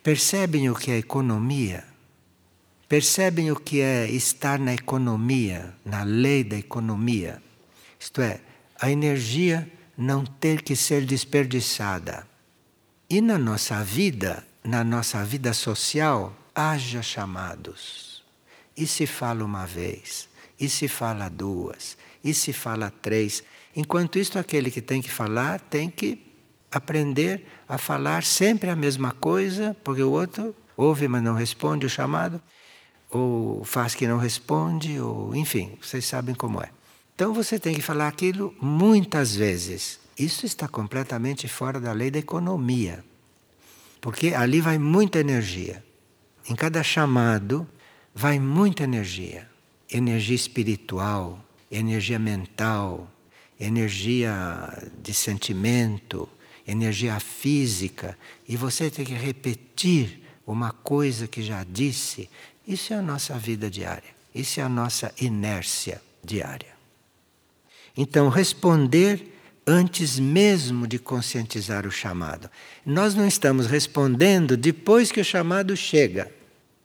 Percebem 0.01 0.71
o 0.71 0.77
que 0.77 0.93
é 0.93 0.99
economia? 0.99 1.85
Percebem 2.89 3.51
o 3.51 3.57
que 3.57 3.81
é 3.81 4.09
estar 4.09 4.61
na 4.61 4.73
economia, 4.73 5.75
na 5.85 6.05
lei 6.05 6.45
da 6.45 6.57
economia? 6.57 7.43
Isto 7.99 8.23
é, 8.23 8.41
a 8.81 8.91
energia 8.91 9.69
não 9.99 10.25
ter 10.25 10.63
que 10.63 10.77
ser 10.77 11.05
desperdiçada. 11.05 12.27
E 13.13 13.21
na 13.21 13.37
nossa 13.37 13.83
vida, 13.83 14.47
na 14.63 14.85
nossa 14.85 15.25
vida 15.25 15.53
social, 15.53 16.33
haja 16.55 17.03
chamados. 17.03 18.23
E 18.77 18.87
se 18.87 19.05
fala 19.05 19.45
uma 19.45 19.67
vez, 19.67 20.29
e 20.61 20.69
se 20.69 20.87
fala 20.87 21.29
duas, 21.29 21.99
e 22.23 22.33
se 22.33 22.53
fala 22.53 22.89
três. 23.03 23.43
Enquanto 23.75 24.17
isso, 24.17 24.39
aquele 24.39 24.71
que 24.71 24.81
tem 24.81 25.03
que 25.03 25.11
falar 25.11 25.59
tem 25.59 25.91
que 25.91 26.25
aprender 26.71 27.45
a 27.69 27.77
falar 27.77 28.23
sempre 28.23 28.71
a 28.71 28.77
mesma 28.77 29.11
coisa, 29.11 29.77
porque 29.83 30.05
o 30.05 30.13
outro 30.13 30.55
ouve, 30.77 31.09
mas 31.09 31.21
não 31.21 31.35
responde 31.35 31.85
o 31.85 31.91
chamado, 31.91 32.41
ou 33.11 33.65
faz 33.65 33.93
que 33.93 34.07
não 34.07 34.19
responde, 34.19 35.01
ou 35.01 35.35
enfim, 35.35 35.77
vocês 35.83 36.05
sabem 36.05 36.37
como 36.37 36.63
é. 36.63 36.71
Então 37.17 37.35
você 37.35 37.59
tem 37.59 37.75
que 37.75 37.83
falar 37.83 38.07
aquilo 38.07 38.55
muitas 38.61 39.35
vezes. 39.35 40.00
Isso 40.21 40.45
está 40.45 40.69
completamente 40.69 41.49
fora 41.49 41.81
da 41.81 41.93
lei 41.93 42.11
da 42.11 42.19
economia. 42.19 43.03
Porque 44.03 44.35
ali 44.35 44.61
vai 44.61 44.77
muita 44.77 45.19
energia. 45.19 45.83
Em 46.47 46.55
cada 46.55 46.83
chamado 46.83 47.67
vai 48.15 48.39
muita 48.39 48.85
energia. 48.85 49.49
Energia 49.91 50.37
espiritual, 50.37 51.43
energia 51.71 52.19
mental, 52.19 53.11
energia 53.59 54.91
de 55.03 55.15
sentimento, 55.15 56.29
energia 56.67 57.19
física, 57.19 58.17
e 58.47 58.59
você 58.59 58.91
tem 58.91 59.07
que 59.07 59.15
repetir 59.15 60.23
uma 60.47 60.71
coisa 60.71 61.27
que 61.27 61.43
já 61.43 61.65
disse, 61.65 62.29
isso 62.69 62.93
é 62.93 62.97
a 62.97 63.03
nossa 63.03 63.39
vida 63.39 63.71
diária, 63.71 64.15
isso 64.35 64.61
é 64.61 64.63
a 64.63 64.69
nossa 64.69 65.13
inércia 65.19 66.01
diária. 66.23 66.75
Então, 67.97 68.29
responder 68.29 69.40
antes 69.67 70.19
mesmo 70.19 70.87
de 70.87 70.99
conscientizar 70.99 71.87
o 71.87 71.91
chamado. 71.91 72.51
Nós 72.85 73.15
não 73.15 73.27
estamos 73.27 73.67
respondendo 73.67 74.57
depois 74.57 75.13
que 75.13 75.21
o 75.21 75.25
chamado 75.25 75.77
chega. 75.77 76.31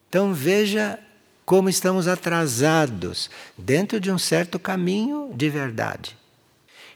Então, 0.09 0.33
veja 0.33 0.99
como 1.45 1.69
estamos 1.69 2.07
atrasados 2.07 3.29
dentro 3.57 3.99
de 3.99 4.11
um 4.11 4.17
certo 4.17 4.57
caminho 4.57 5.31
de 5.35 5.49
verdade. 5.49 6.17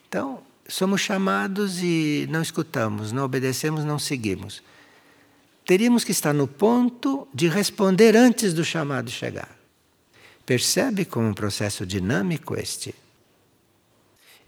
Então, 0.08 0.39
somos 0.68 1.02
chamados 1.02 1.82
e 1.82 2.28
não 2.30 2.42
escutamos, 2.42 3.12
não 3.12 3.24
obedecemos, 3.24 3.84
não 3.86 4.00
seguimos. 4.00 4.63
Teríamos 5.65 6.04
que 6.04 6.12
estar 6.12 6.34
no 6.34 6.48
ponto 6.48 7.28
de 7.34 7.48
responder 7.48 8.15
antes 8.15 8.54
do 8.54 8.65
chamado 8.65 9.12
chegar. 9.12 9.56
Percebe 10.46 11.06
como 11.06 11.28
um 11.28 11.34
processo 11.34 11.86
dinâmico 11.86 12.60
este? 12.60 12.96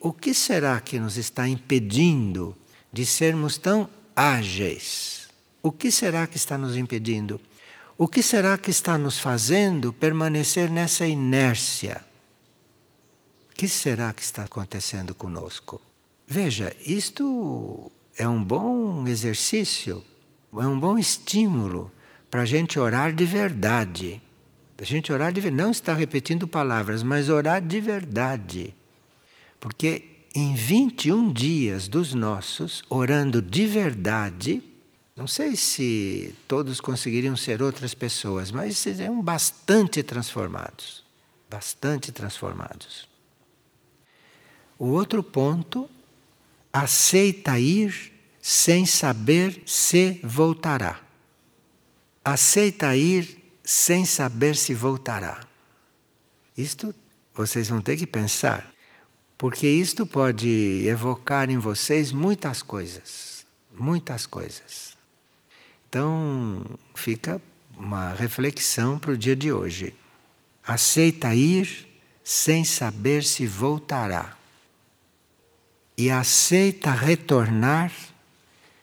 O 0.03 0.11
que 0.11 0.33
será 0.33 0.81
que 0.81 0.99
nos 0.99 1.15
está 1.15 1.47
impedindo 1.47 2.57
de 2.91 3.05
sermos 3.05 3.59
tão 3.59 3.87
ágeis? 4.15 5.29
O 5.61 5.71
que 5.71 5.91
será 5.91 6.25
que 6.25 6.37
está 6.37 6.57
nos 6.57 6.75
impedindo? 6.75 7.39
O 7.95 8.07
que 8.07 8.23
será 8.23 8.57
que 8.57 8.71
está 8.71 8.97
nos 8.97 9.19
fazendo 9.19 9.93
permanecer 9.93 10.71
nessa 10.71 11.05
inércia? 11.05 12.03
O 13.47 13.53
que 13.53 13.67
será 13.67 14.11
que 14.11 14.23
está 14.23 14.45
acontecendo 14.45 15.13
conosco? 15.13 15.79
Veja, 16.25 16.75
isto 16.83 17.91
é 18.17 18.27
um 18.27 18.43
bom 18.43 19.07
exercício, 19.07 20.03
é 20.53 20.65
um 20.65 20.79
bom 20.79 20.97
estímulo 20.97 21.91
para 22.27 22.41
a 22.41 22.45
gente 22.45 22.79
orar 22.79 23.13
de 23.13 23.25
verdade. 23.25 24.19
A 24.79 24.83
gente 24.83 25.13
orar 25.13 25.31
de 25.31 25.51
não 25.51 25.69
está 25.69 25.93
repetindo 25.93 26.47
palavras, 26.47 27.03
mas 27.03 27.29
orar 27.29 27.61
de 27.61 27.79
verdade. 27.79 28.73
Porque 29.61 30.03
em 30.33 30.55
21 30.55 31.31
dias 31.31 31.87
dos 31.87 32.15
nossos, 32.15 32.83
orando 32.89 33.41
de 33.41 33.67
verdade, 33.67 34.61
não 35.15 35.27
sei 35.27 35.55
se 35.55 36.33
todos 36.47 36.81
conseguiriam 36.81 37.37
ser 37.37 37.61
outras 37.61 37.93
pessoas, 37.93 38.49
mas 38.49 38.77
seriam 38.77 39.21
bastante 39.21 40.01
transformados. 40.01 41.03
Bastante 41.47 42.11
transformados. 42.11 43.07
O 44.79 44.87
outro 44.87 45.21
ponto, 45.21 45.87
aceita 46.73 47.59
ir 47.59 48.11
sem 48.41 48.83
saber 48.85 49.61
se 49.67 50.19
voltará. 50.23 50.99
Aceita 52.25 52.95
ir 52.95 53.37
sem 53.63 54.05
saber 54.05 54.55
se 54.55 54.73
voltará. 54.73 55.45
Isto 56.57 56.95
vocês 57.33 57.69
vão 57.69 57.79
ter 57.79 57.95
que 57.95 58.07
pensar, 58.07 58.70
porque 59.41 59.67
isto 59.67 60.05
pode 60.05 60.85
evocar 60.85 61.49
em 61.49 61.57
vocês 61.57 62.11
muitas 62.11 62.61
coisas, 62.61 63.43
muitas 63.75 64.27
coisas. 64.27 64.95
Então, 65.89 66.63
fica 66.93 67.41
uma 67.75 68.13
reflexão 68.13 68.99
para 68.99 69.13
o 69.13 69.17
dia 69.17 69.35
de 69.35 69.51
hoje. 69.51 69.95
Aceita 70.63 71.33
ir 71.33 71.87
sem 72.23 72.63
saber 72.63 73.23
se 73.23 73.47
voltará. 73.47 74.37
E 75.97 76.11
aceita 76.11 76.91
retornar 76.91 77.91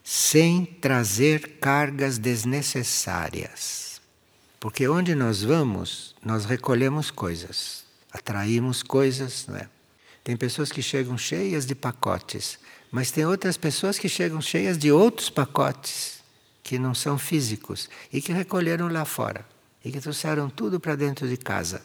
sem 0.03 0.65
trazer 0.65 1.59
cargas 1.61 2.19
desnecessárias. 2.19 4.01
Porque 4.59 4.89
onde 4.89 5.15
nós 5.15 5.41
vamos, 5.41 6.17
nós 6.21 6.45
recolhemos 6.47 7.13
coisas, 7.13 7.85
atraímos 8.13 8.83
coisas, 8.83 9.47
não 9.47 9.57
é? 9.57 9.78
Tem 10.29 10.37
pessoas 10.37 10.71
que 10.71 10.83
chegam 10.83 11.17
cheias 11.17 11.65
de 11.65 11.75
pacotes, 11.75 12.59
mas 12.91 13.11
tem 13.11 13.25
outras 13.25 13.57
pessoas 13.57 13.99
que 13.99 14.11
chegam 14.11 14.43
cheias 14.43 14.77
de 14.77 14.93
outros 14.93 15.31
pacotes 15.31 16.23
que 16.63 16.79
não 16.79 16.95
são 16.95 17.17
físicos 17.17 17.89
e 18.13 18.21
que 18.21 18.31
recolheram 18.31 18.89
lá 18.89 19.07
fora 19.07 19.49
e 19.83 19.91
que 19.91 19.99
trouxeram 19.99 20.51
tudo 20.51 20.79
para 20.79 20.95
dentro 20.97 21.27
de 21.27 21.39
casa. 21.39 21.81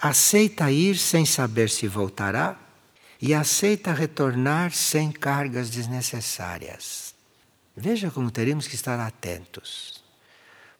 Aceita 0.00 0.72
ir 0.72 0.96
sem 0.96 1.26
saber 1.26 1.68
se 1.68 1.86
voltará 1.86 2.58
e 3.20 3.34
aceita 3.34 3.92
retornar 3.92 4.72
sem 4.72 5.12
cargas 5.12 5.68
desnecessárias. 5.68 7.14
Veja 7.76 8.10
como 8.10 8.30
teríamos 8.30 8.66
que 8.66 8.74
estar 8.74 8.98
atentos. 8.98 10.02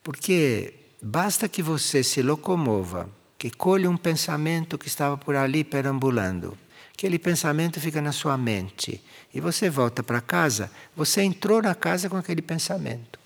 Porque 0.02 0.72
basta 1.02 1.46
que 1.46 1.62
você 1.62 2.02
se 2.02 2.22
locomova, 2.22 3.06
que 3.42 3.50
colhe 3.50 3.88
um 3.88 3.96
pensamento 3.96 4.78
que 4.78 4.86
estava 4.86 5.18
por 5.18 5.34
ali 5.34 5.64
perambulando 5.64 6.56
Aquele 6.92 7.18
pensamento 7.18 7.80
fica 7.80 8.00
na 8.00 8.12
sua 8.12 8.38
mente 8.38 9.02
e 9.34 9.40
você 9.40 9.68
volta 9.68 10.00
para 10.00 10.20
casa, 10.20 10.70
você 10.94 11.22
entrou 11.22 11.60
na 11.60 11.74
casa 11.74 12.08
com 12.08 12.16
aquele 12.16 12.40
pensamento. 12.40 13.18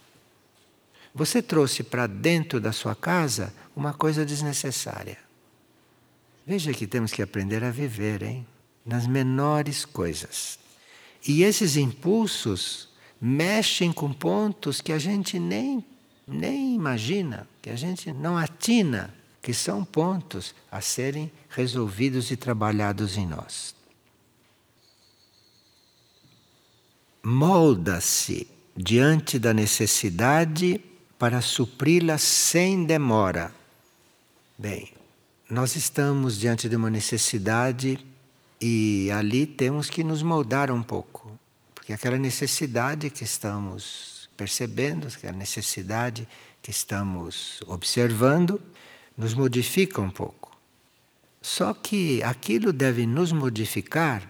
Você 1.15 1.43
trouxe 1.43 1.83
para 1.83 2.07
dentro 2.07 2.59
da 2.59 2.73
sua 2.73 2.95
casa 2.95 3.53
uma 3.77 3.93
coisa 3.93 4.25
desnecessária. 4.25 5.19
Veja 6.47 6.73
que 6.73 6.87
temos 6.87 7.13
que 7.13 7.21
aprender 7.21 7.63
a 7.63 7.71
viver, 7.71 8.23
hein? 8.23 8.47
Nas 8.87 9.07
menores 9.07 9.85
coisas. 9.85 10.59
E 11.29 11.43
esses 11.43 11.77
impulsos 11.77 12.89
mexem 13.21 13.93
com 13.93 14.11
pontos 14.11 14.81
que 14.81 14.93
a 14.93 14.99
gente 14.99 15.39
nem, 15.39 15.85
nem 16.27 16.75
imagina, 16.75 17.47
que 17.61 17.69
a 17.69 17.77
gente 17.77 18.11
não 18.11 18.39
atina 18.39 19.13
que 19.41 19.55
são 19.55 19.85
pontos 19.85 20.55
a 20.71 20.81
serem 20.81 21.31
resolvidos 21.49 22.31
e 22.31 22.37
trabalhados 22.37 23.17
em 23.17 23.27
nós. 23.27 23.75
Molda-se 27.23 28.49
diante 28.77 29.39
da 29.39 29.55
necessidade 29.55 30.81
para 31.19 31.41
supri-la 31.41 32.19
sem 32.19 32.85
demora. 32.85 33.53
Bem, 34.59 34.93
nós 35.49 35.77
estamos 35.77 36.39
diante 36.39 36.69
de 36.69 36.77
uma 36.77 36.91
necessidade 36.91 37.99
e 38.61 39.11
ali 39.13 39.47
temos 39.47 39.89
que 39.89 40.03
nos 40.03 40.23
moldar 40.23 40.71
um 40.71 40.83
pouco, 40.83 41.39
porque 41.75 41.93
aquela 41.93 42.19
necessidade 42.19 43.11
que 43.11 43.25
estamos 43.25 44.29
percebendo, 44.37 45.07
aquela 45.07 45.37
necessidade 45.37 46.29
que 46.63 46.71
estamos 46.71 47.61
observando, 47.67 48.61
nos 49.17 49.35
modifica 49.35 50.01
um 50.01 50.11
pouco. 50.11 50.57
Só 51.41 51.73
que 51.73 52.23
aquilo 52.23 52.73
deve 52.73 53.07
nos 53.07 53.33
modificar 53.33 54.29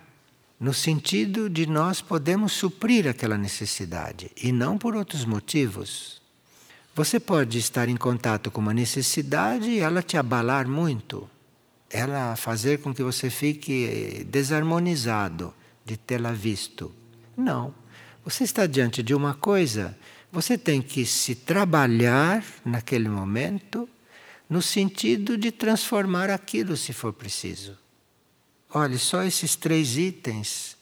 no 0.59 0.72
sentido 0.72 1.51
de 1.51 1.66
nós 1.66 2.01
podemos 2.01 2.53
suprir 2.53 3.07
aquela 3.07 3.37
necessidade 3.37 4.31
e 4.42 4.53
não 4.53 4.79
por 4.79 4.96
outros 4.96 5.25
motivos. 5.25 6.20
Você 6.94 7.20
pode 7.20 7.59
estar 7.59 7.90
em 7.90 7.96
contato 7.96 8.51
com 8.51 8.61
uma 8.61 8.72
necessidade 8.72 9.68
e 9.68 9.81
ela 9.81 10.03
te 10.03 10.16
abalar 10.16 10.66
muito, 10.66 11.29
ela 11.90 12.35
fazer 12.37 12.79
com 12.79 12.94
que 12.94 13.03
você 13.03 13.29
fique 13.29 14.27
desarmonizado 14.31 15.53
de 15.85 15.96
tê-la 15.96 16.33
visto. 16.33 16.90
Não. 17.37 17.75
Você 18.25 18.44
está 18.44 18.66
diante 18.66 19.03
de 19.03 19.14
uma 19.14 19.35
coisa, 19.35 19.96
você 20.33 20.57
tem 20.57 20.81
que 20.81 21.05
se 21.05 21.35
trabalhar 21.35 22.42
naquele 22.64 23.09
momento 23.09 23.88
no 24.49 24.63
sentido 24.63 25.37
de 25.37 25.51
transformar 25.51 26.31
aquilo 26.31 26.77
se 26.77 26.93
for 26.93 27.13
preciso. 27.13 27.77
Olhe, 28.73 28.99
só 28.99 29.23
esses 29.23 29.57
três 29.57 29.97
itens, 29.97 30.77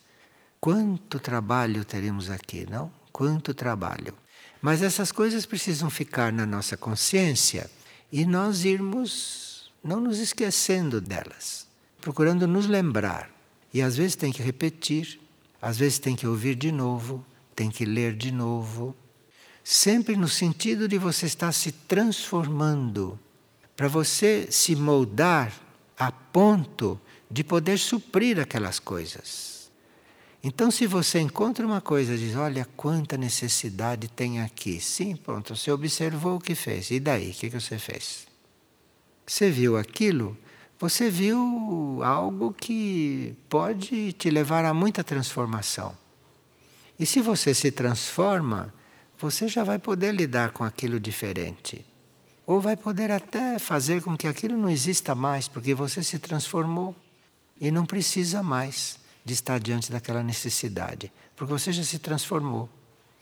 quanto 0.61 1.19
trabalho 1.19 1.85
teremos 1.85 2.31
aqui, 2.31 2.67
não? 2.69 2.91
Quanto 3.13 3.55
trabalho. 3.55 4.15
Mas 4.61 4.83
essas 4.83 5.13
coisas 5.13 5.47
precisam 5.47 5.91
ficar 5.91 6.33
na 6.33 6.47
nossa 6.47 6.77
consciência 6.77 7.71
e 8.11 8.25
nós 8.25 8.65
irmos 8.65 9.71
não 9.83 10.01
nos 10.01 10.19
esquecendo 10.19 11.01
delas, 11.01 11.67
procurando 12.01 12.47
nos 12.47 12.67
lembrar. 12.67 13.31
E 13.73 13.83
às 13.83 13.97
vezes 13.97 14.17
tem 14.17 14.33
que 14.33 14.43
repetir, 14.43 15.21
às 15.61 15.79
vezes 15.79 15.99
tem 15.99 16.17
que 16.17 16.27
ouvir 16.27 16.55
de 16.55 16.73
novo, 16.73 17.25
tem 17.55 17.71
que 17.71 17.85
ler 17.85 18.17
de 18.17 18.33
novo, 18.33 18.97
sempre 19.63 20.17
no 20.17 20.29
sentido 20.29 20.89
de 20.89 20.99
você 20.99 21.27
estar 21.27 21.53
se 21.53 21.73
transformando 21.73 23.19
para 23.77 23.89
você 23.89 24.49
se 24.51 24.77
moldar 24.77 25.53
a 25.99 26.11
ponto 26.11 27.01
de 27.31 27.43
poder 27.43 27.79
suprir 27.79 28.39
aquelas 28.39 28.79
coisas. 28.79 29.71
Então, 30.43 30.71
se 30.71 30.87
você 30.87 31.21
encontra 31.21 31.67
uma 31.67 31.81
coisa 31.81 32.17
diz: 32.17 32.37
Olha 32.37 32.69
quanta 32.77 33.17
necessidade 33.17 34.09
tem 34.09 34.41
aqui. 34.41 34.81
Sim, 34.81 35.17
pronto, 35.17 35.57
você 35.57 35.71
observou 35.71 36.37
o 36.37 36.41
que 36.41 36.55
fez. 36.55 36.91
E 36.91 37.01
daí? 37.01 37.31
O 37.31 37.35
que 37.35 37.49
você 37.49 37.79
fez? 37.79 38.27
Você 39.27 39.51
viu 39.51 39.77
aquilo? 39.77 40.37
você 40.79 41.09
viu 41.09 42.01
algo 42.03 42.53
que 42.53 43.35
pode 43.49 44.13
te 44.13 44.29
levar 44.29 44.65
a 44.65 44.75
muita 44.75 45.03
transformação. 45.03 45.97
E 46.99 47.07
se 47.07 47.23
você 47.23 47.55
se 47.55 47.71
transforma, 47.71 48.73
você 49.19 49.49
já 49.49 49.65
vai 49.65 49.79
poder 49.79 50.15
lidar 50.15 50.51
com 50.51 50.63
aquilo 50.63 51.01
diferente. 51.01 51.85
Ou 52.47 52.61
vai 52.61 52.77
poder 52.77 53.11
até 53.11 53.59
fazer 53.59 54.03
com 54.03 54.17
que 54.17 54.27
aquilo 54.27 54.57
não 54.57 54.69
exista 54.69 55.15
mais, 55.15 55.49
porque 55.49 55.75
você 55.75 56.03
se 56.03 56.19
transformou 56.19 56.95
e 57.61 57.71
não 57.71 57.87
precisa 57.87 58.43
mais 58.43 58.99
de 59.25 59.33
estar 59.33 59.59
diante 59.59 59.91
daquela 59.91 60.23
necessidade, 60.23 61.11
porque 61.35 61.53
você 61.53 61.73
já 61.73 61.83
se 61.83 61.99
transformou. 61.99 62.69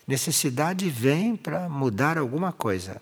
Necessidade 0.06 0.88
vem 0.90 1.37
para 1.37 1.68
mudar 1.68 2.18
alguma 2.18 2.52
coisa. 2.52 3.00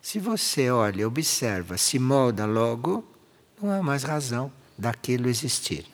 Se 0.00 0.20
você 0.20 0.70
olha, 0.70 1.06
observa, 1.06 1.76
se 1.76 1.98
molda 1.98 2.46
logo, 2.46 3.04
não 3.60 3.72
há 3.72 3.82
mais 3.82 4.04
razão 4.04 4.52
daquilo 4.76 5.28
existir. 5.28 5.84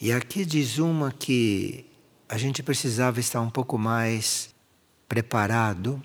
E 0.00 0.12
aqui 0.12 0.44
diz 0.44 0.78
uma 0.78 1.10
que 1.10 1.90
a 2.28 2.38
gente 2.38 2.62
precisava 2.62 3.18
estar 3.18 3.40
um 3.40 3.50
pouco 3.50 3.76
mais 3.76 4.54
preparado 5.08 6.00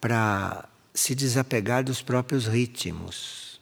para 0.00 0.67
se 0.98 1.14
desapegar 1.14 1.84
dos 1.84 2.02
próprios 2.02 2.46
ritmos. 2.46 3.60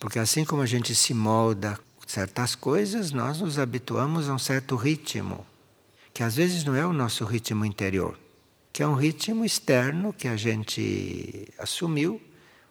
Porque 0.00 0.18
assim 0.18 0.44
como 0.44 0.60
a 0.60 0.66
gente 0.66 0.92
se 0.92 1.14
molda 1.14 1.78
certas 2.04 2.56
coisas, 2.56 3.12
nós 3.12 3.40
nos 3.40 3.60
habituamos 3.60 4.28
a 4.28 4.34
um 4.34 4.38
certo 4.38 4.74
ritmo, 4.74 5.46
que 6.12 6.24
às 6.24 6.34
vezes 6.34 6.64
não 6.64 6.74
é 6.74 6.84
o 6.84 6.92
nosso 6.92 7.24
ritmo 7.24 7.64
interior, 7.64 8.18
que 8.72 8.82
é 8.82 8.88
um 8.88 8.96
ritmo 8.96 9.44
externo 9.44 10.12
que 10.12 10.26
a 10.26 10.36
gente 10.36 11.48
assumiu 11.58 12.20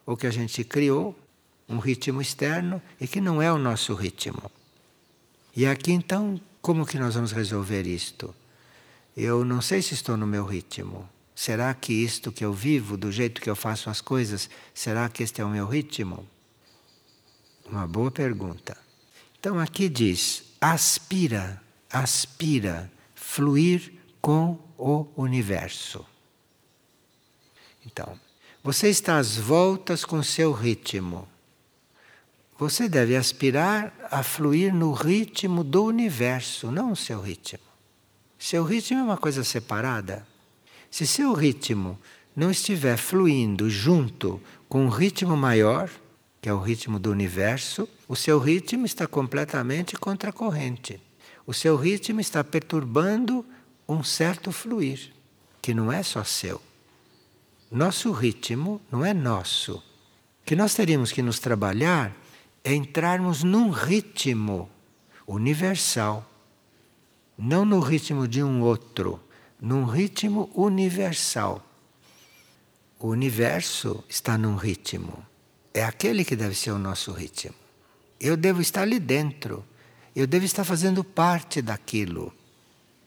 ou 0.04 0.18
que 0.18 0.26
a 0.26 0.30
gente 0.30 0.62
criou, 0.64 1.18
um 1.66 1.78
ritmo 1.78 2.20
externo 2.20 2.82
e 3.00 3.08
que 3.08 3.22
não 3.22 3.40
é 3.40 3.50
o 3.50 3.56
nosso 3.56 3.94
ritmo. 3.94 4.52
E 5.56 5.64
aqui 5.64 5.92
então, 5.92 6.38
como 6.60 6.84
que 6.84 6.98
nós 6.98 7.14
vamos 7.14 7.32
resolver 7.32 7.86
isto? 7.86 8.34
Eu 9.16 9.46
não 9.46 9.62
sei 9.62 9.80
se 9.80 9.94
estou 9.94 10.14
no 10.14 10.26
meu 10.26 10.44
ritmo. 10.44 11.08
Será 11.34 11.74
que 11.74 11.92
isto 11.92 12.30
que 12.30 12.44
eu 12.44 12.52
vivo, 12.52 12.96
do 12.96 13.10
jeito 13.10 13.40
que 13.40 13.50
eu 13.50 13.56
faço 13.56 13.90
as 13.90 14.00
coisas, 14.00 14.48
será 14.72 15.08
que 15.08 15.22
este 15.22 15.40
é 15.40 15.44
o 15.44 15.48
meu 15.48 15.66
ritmo? 15.66 16.26
Uma 17.66 17.86
boa 17.86 18.10
pergunta. 18.10 18.76
Então 19.38 19.58
aqui 19.58 19.88
diz: 19.88 20.44
aspira, 20.60 21.60
aspira, 21.90 22.90
fluir 23.14 23.92
com 24.20 24.58
o 24.78 25.08
universo. 25.16 26.06
Então, 27.84 28.18
você 28.62 28.88
está 28.88 29.18
às 29.18 29.36
voltas 29.36 30.04
com 30.04 30.22
seu 30.22 30.52
ritmo. 30.52 31.28
Você 32.56 32.88
deve 32.88 33.16
aspirar 33.16 33.92
a 34.10 34.22
fluir 34.22 34.72
no 34.72 34.92
ritmo 34.92 35.64
do 35.64 35.84
universo, 35.84 36.70
não 36.70 36.92
o 36.92 36.96
seu 36.96 37.20
ritmo. 37.20 37.64
Seu 38.38 38.64
ritmo 38.64 39.00
é 39.00 39.02
uma 39.02 39.16
coisa 39.18 39.42
separada. 39.42 40.26
Se 40.94 41.08
seu 41.08 41.32
ritmo 41.32 41.98
não 42.36 42.52
estiver 42.52 42.96
fluindo 42.96 43.68
junto 43.68 44.40
com 44.68 44.84
um 44.84 44.88
ritmo 44.88 45.36
maior, 45.36 45.90
que 46.40 46.48
é 46.48 46.52
o 46.52 46.60
ritmo 46.60 47.00
do 47.00 47.10
universo, 47.10 47.88
o 48.06 48.14
seu 48.14 48.38
ritmo 48.38 48.86
está 48.86 49.04
completamente 49.04 49.96
contra 49.96 50.32
corrente. 50.32 51.00
O 51.44 51.52
seu 51.52 51.74
ritmo 51.74 52.20
está 52.20 52.44
perturbando 52.44 53.44
um 53.88 54.04
certo 54.04 54.52
fluir, 54.52 55.10
que 55.60 55.74
não 55.74 55.90
é 55.90 56.00
só 56.00 56.22
seu. 56.22 56.62
Nosso 57.72 58.12
ritmo 58.12 58.80
não 58.88 59.04
é 59.04 59.12
nosso. 59.12 59.78
O 59.78 59.82
que 60.46 60.54
nós 60.54 60.76
teríamos 60.76 61.10
que 61.10 61.22
nos 61.22 61.40
trabalhar 61.40 62.14
é 62.62 62.72
entrarmos 62.72 63.42
num 63.42 63.68
ritmo 63.68 64.70
universal 65.26 66.24
não 67.36 67.64
no 67.64 67.80
ritmo 67.80 68.28
de 68.28 68.44
um 68.44 68.62
outro, 68.62 69.20
num 69.64 69.86
ritmo 69.86 70.50
universal. 70.54 71.64
O 72.98 73.08
universo 73.08 74.04
está 74.06 74.36
num 74.36 74.56
ritmo. 74.56 75.24
É 75.72 75.82
aquele 75.82 76.22
que 76.22 76.36
deve 76.36 76.54
ser 76.54 76.70
o 76.70 76.78
nosso 76.78 77.12
ritmo. 77.12 77.54
Eu 78.20 78.36
devo 78.36 78.60
estar 78.60 78.82
ali 78.82 79.00
dentro. 79.00 79.64
Eu 80.14 80.26
devo 80.26 80.44
estar 80.44 80.64
fazendo 80.64 81.02
parte 81.02 81.62
daquilo. 81.62 82.30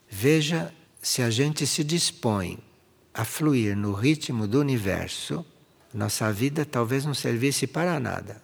Veja 0.10 0.74
se 1.00 1.22
a 1.22 1.30
gente 1.30 1.68
se 1.68 1.84
dispõe 1.84 2.58
a 3.14 3.24
fluir 3.24 3.78
no 3.78 3.94
ritmo 3.94 4.48
do 4.48 4.60
universo, 4.60 5.46
nossa 5.94 6.34
vida 6.34 6.66
talvez 6.66 7.06
não 7.06 7.14
servisse 7.14 7.68
para 7.68 8.00
nada. 8.00 8.42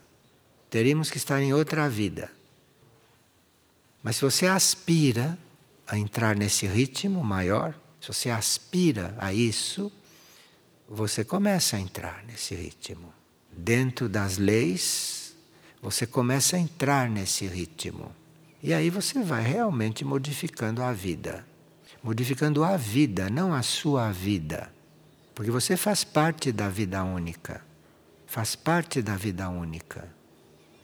Teríamos 0.69 1.09
que 1.09 1.17
estar 1.17 1.41
em 1.41 1.51
outra 1.51 1.89
vida. 1.89 2.31
Mas 4.03 4.17
se 4.17 4.21
você 4.21 4.45
aspira 4.45 5.35
a 5.87 5.97
entrar 5.97 6.35
nesse 6.35 6.67
ritmo 6.67 7.23
maior, 7.23 7.73
se 8.03 8.07
você 8.07 8.29
aspira 8.29 9.15
a 9.17 9.33
isso, 9.33 9.89
você 10.89 11.23
começa 11.23 11.77
a 11.77 11.79
entrar 11.79 12.21
nesse 12.25 12.53
ritmo. 12.53 13.13
Dentro 13.49 14.09
das 14.09 14.37
leis, 14.37 15.33
você 15.81 16.05
começa 16.05 16.57
a 16.57 16.59
entrar 16.59 17.09
nesse 17.09 17.47
ritmo. 17.47 18.13
E 18.61 18.73
aí 18.73 18.89
você 18.89 19.23
vai 19.23 19.41
realmente 19.41 20.03
modificando 20.03 20.83
a 20.83 20.91
vida. 20.91 21.47
Modificando 22.03 22.65
a 22.65 22.75
vida, 22.75 23.29
não 23.29 23.53
a 23.53 23.61
sua 23.61 24.11
vida. 24.11 24.69
Porque 25.33 25.49
você 25.49 25.77
faz 25.77 26.03
parte 26.03 26.51
da 26.51 26.67
vida 26.67 27.01
única. 27.05 27.63
Faz 28.27 28.53
parte 28.53 29.01
da 29.01 29.15
vida 29.15 29.47
única. 29.47 30.13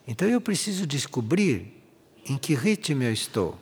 Então 0.07 0.25
eu 0.25 0.39
preciso 0.39 0.87
descobrir 0.87 1.83
em 2.25 2.37
que 2.37 2.55
ritmo 2.55 3.03
eu 3.03 3.11
estou. 3.11 3.59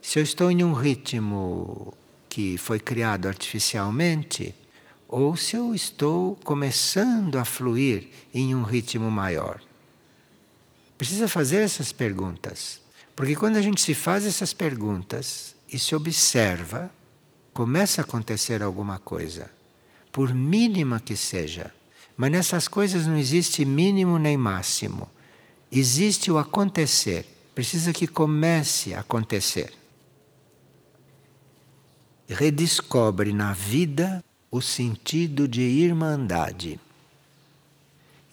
Se 0.00 0.18
eu 0.18 0.24
estou 0.24 0.50
em 0.50 0.64
um 0.64 0.72
ritmo 0.72 1.96
que 2.32 2.56
foi 2.56 2.80
criado 2.80 3.28
artificialmente, 3.28 4.54
ou 5.06 5.36
se 5.36 5.54
eu 5.54 5.74
estou 5.74 6.34
começando 6.36 7.36
a 7.36 7.44
fluir 7.44 8.08
em 8.32 8.54
um 8.54 8.62
ritmo 8.62 9.10
maior. 9.10 9.60
Precisa 10.96 11.28
fazer 11.28 11.58
essas 11.58 11.92
perguntas, 11.92 12.80
porque 13.14 13.36
quando 13.36 13.58
a 13.58 13.60
gente 13.60 13.82
se 13.82 13.92
faz 13.92 14.24
essas 14.24 14.54
perguntas 14.54 15.54
e 15.70 15.78
se 15.78 15.94
observa, 15.94 16.90
começa 17.52 18.00
a 18.00 18.04
acontecer 18.04 18.62
alguma 18.62 18.98
coisa, 18.98 19.50
por 20.10 20.32
mínima 20.32 20.98
que 21.00 21.14
seja. 21.14 21.70
Mas 22.16 22.32
nessas 22.32 22.66
coisas 22.66 23.06
não 23.06 23.18
existe 23.18 23.62
mínimo 23.66 24.18
nem 24.18 24.38
máximo. 24.38 25.06
Existe 25.70 26.32
o 26.32 26.38
acontecer. 26.38 27.26
Precisa 27.54 27.92
que 27.92 28.06
comece 28.06 28.94
a 28.94 29.00
acontecer 29.00 29.81
redescobre 32.28 33.32
na 33.32 33.52
vida 33.52 34.22
o 34.50 34.60
sentido 34.60 35.48
de 35.48 35.62
irmandade. 35.62 36.78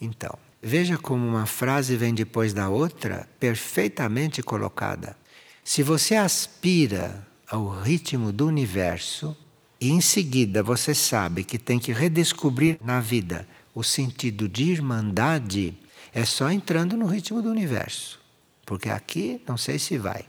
Então, 0.01 0.37
veja 0.61 0.97
como 0.97 1.25
uma 1.25 1.45
frase 1.45 1.95
vem 1.95 2.13
depois 2.13 2.53
da 2.53 2.69
outra, 2.69 3.27
perfeitamente 3.39 4.41
colocada. 4.43 5.15
Se 5.63 5.83
você 5.83 6.15
aspira 6.15 7.25
ao 7.47 7.69
ritmo 7.69 8.31
do 8.31 8.47
universo 8.47 9.35
e 9.79 9.89
em 9.89 10.01
seguida 10.01 10.61
você 10.61 10.93
sabe 10.93 11.43
que 11.43 11.57
tem 11.57 11.79
que 11.79 11.91
redescobrir 11.91 12.77
na 12.83 12.99
vida 12.99 13.47
o 13.73 13.83
sentido 13.83 14.49
de 14.49 14.71
irmandade, 14.71 15.73
é 16.13 16.25
só 16.25 16.51
entrando 16.51 16.97
no 16.97 17.05
ritmo 17.05 17.41
do 17.41 17.49
universo. 17.49 18.19
Porque 18.65 18.89
aqui 18.89 19.41
não 19.47 19.57
sei 19.57 19.79
se 19.79 19.97
vai. 19.97 20.25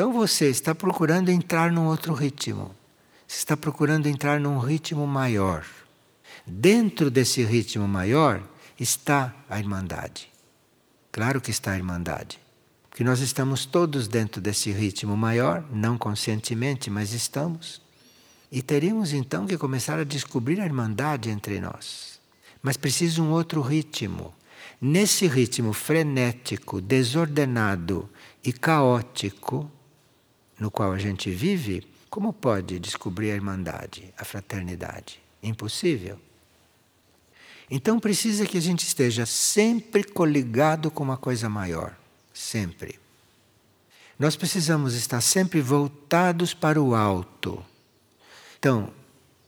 Então 0.00 0.14
você 0.14 0.48
está 0.48 0.74
procurando 0.74 1.28
entrar 1.28 1.70
num 1.70 1.84
outro 1.84 2.14
ritmo. 2.14 2.74
Você 3.28 3.36
está 3.36 3.54
procurando 3.54 4.06
entrar 4.06 4.40
num 4.40 4.58
ritmo 4.58 5.06
maior. 5.06 5.66
Dentro 6.46 7.10
desse 7.10 7.44
ritmo 7.44 7.86
maior 7.86 8.42
está 8.78 9.34
a 9.46 9.58
Irmandade. 9.58 10.30
Claro 11.12 11.38
que 11.38 11.50
está 11.50 11.72
a 11.72 11.76
Irmandade. 11.76 12.40
Porque 12.88 13.04
nós 13.04 13.20
estamos 13.20 13.66
todos 13.66 14.08
dentro 14.08 14.40
desse 14.40 14.72
ritmo 14.72 15.14
maior, 15.18 15.62
não 15.70 15.98
conscientemente, 15.98 16.88
mas 16.88 17.12
estamos. 17.12 17.82
E 18.50 18.62
teríamos 18.62 19.12
então 19.12 19.46
que 19.46 19.58
começar 19.58 19.98
a 19.98 20.04
descobrir 20.04 20.62
a 20.62 20.64
Irmandade 20.64 21.28
entre 21.28 21.60
nós. 21.60 22.18
Mas 22.62 22.78
precisa 22.78 23.20
um 23.20 23.32
outro 23.32 23.60
ritmo. 23.60 24.32
Nesse 24.80 25.26
ritmo 25.26 25.74
frenético, 25.74 26.80
desordenado 26.80 28.08
e 28.42 28.50
caótico 28.50 29.70
no 30.60 30.70
qual 30.70 30.92
a 30.92 30.98
gente 30.98 31.30
vive, 31.30 31.88
como 32.10 32.32
pode 32.32 32.78
descobrir 32.78 33.30
a 33.30 33.34
irmandade, 33.34 34.12
a 34.18 34.24
fraternidade? 34.24 35.18
Impossível. 35.42 36.18
Então 37.70 37.98
precisa 37.98 38.44
que 38.44 38.58
a 38.58 38.60
gente 38.60 38.86
esteja 38.86 39.24
sempre 39.24 40.04
coligado 40.04 40.90
com 40.90 41.02
uma 41.02 41.16
coisa 41.16 41.48
maior, 41.48 41.96
sempre. 42.34 42.98
Nós 44.18 44.36
precisamos 44.36 44.94
estar 44.94 45.22
sempre 45.22 45.62
voltados 45.62 46.52
para 46.52 46.82
o 46.82 46.94
alto. 46.94 47.64
Então, 48.58 48.92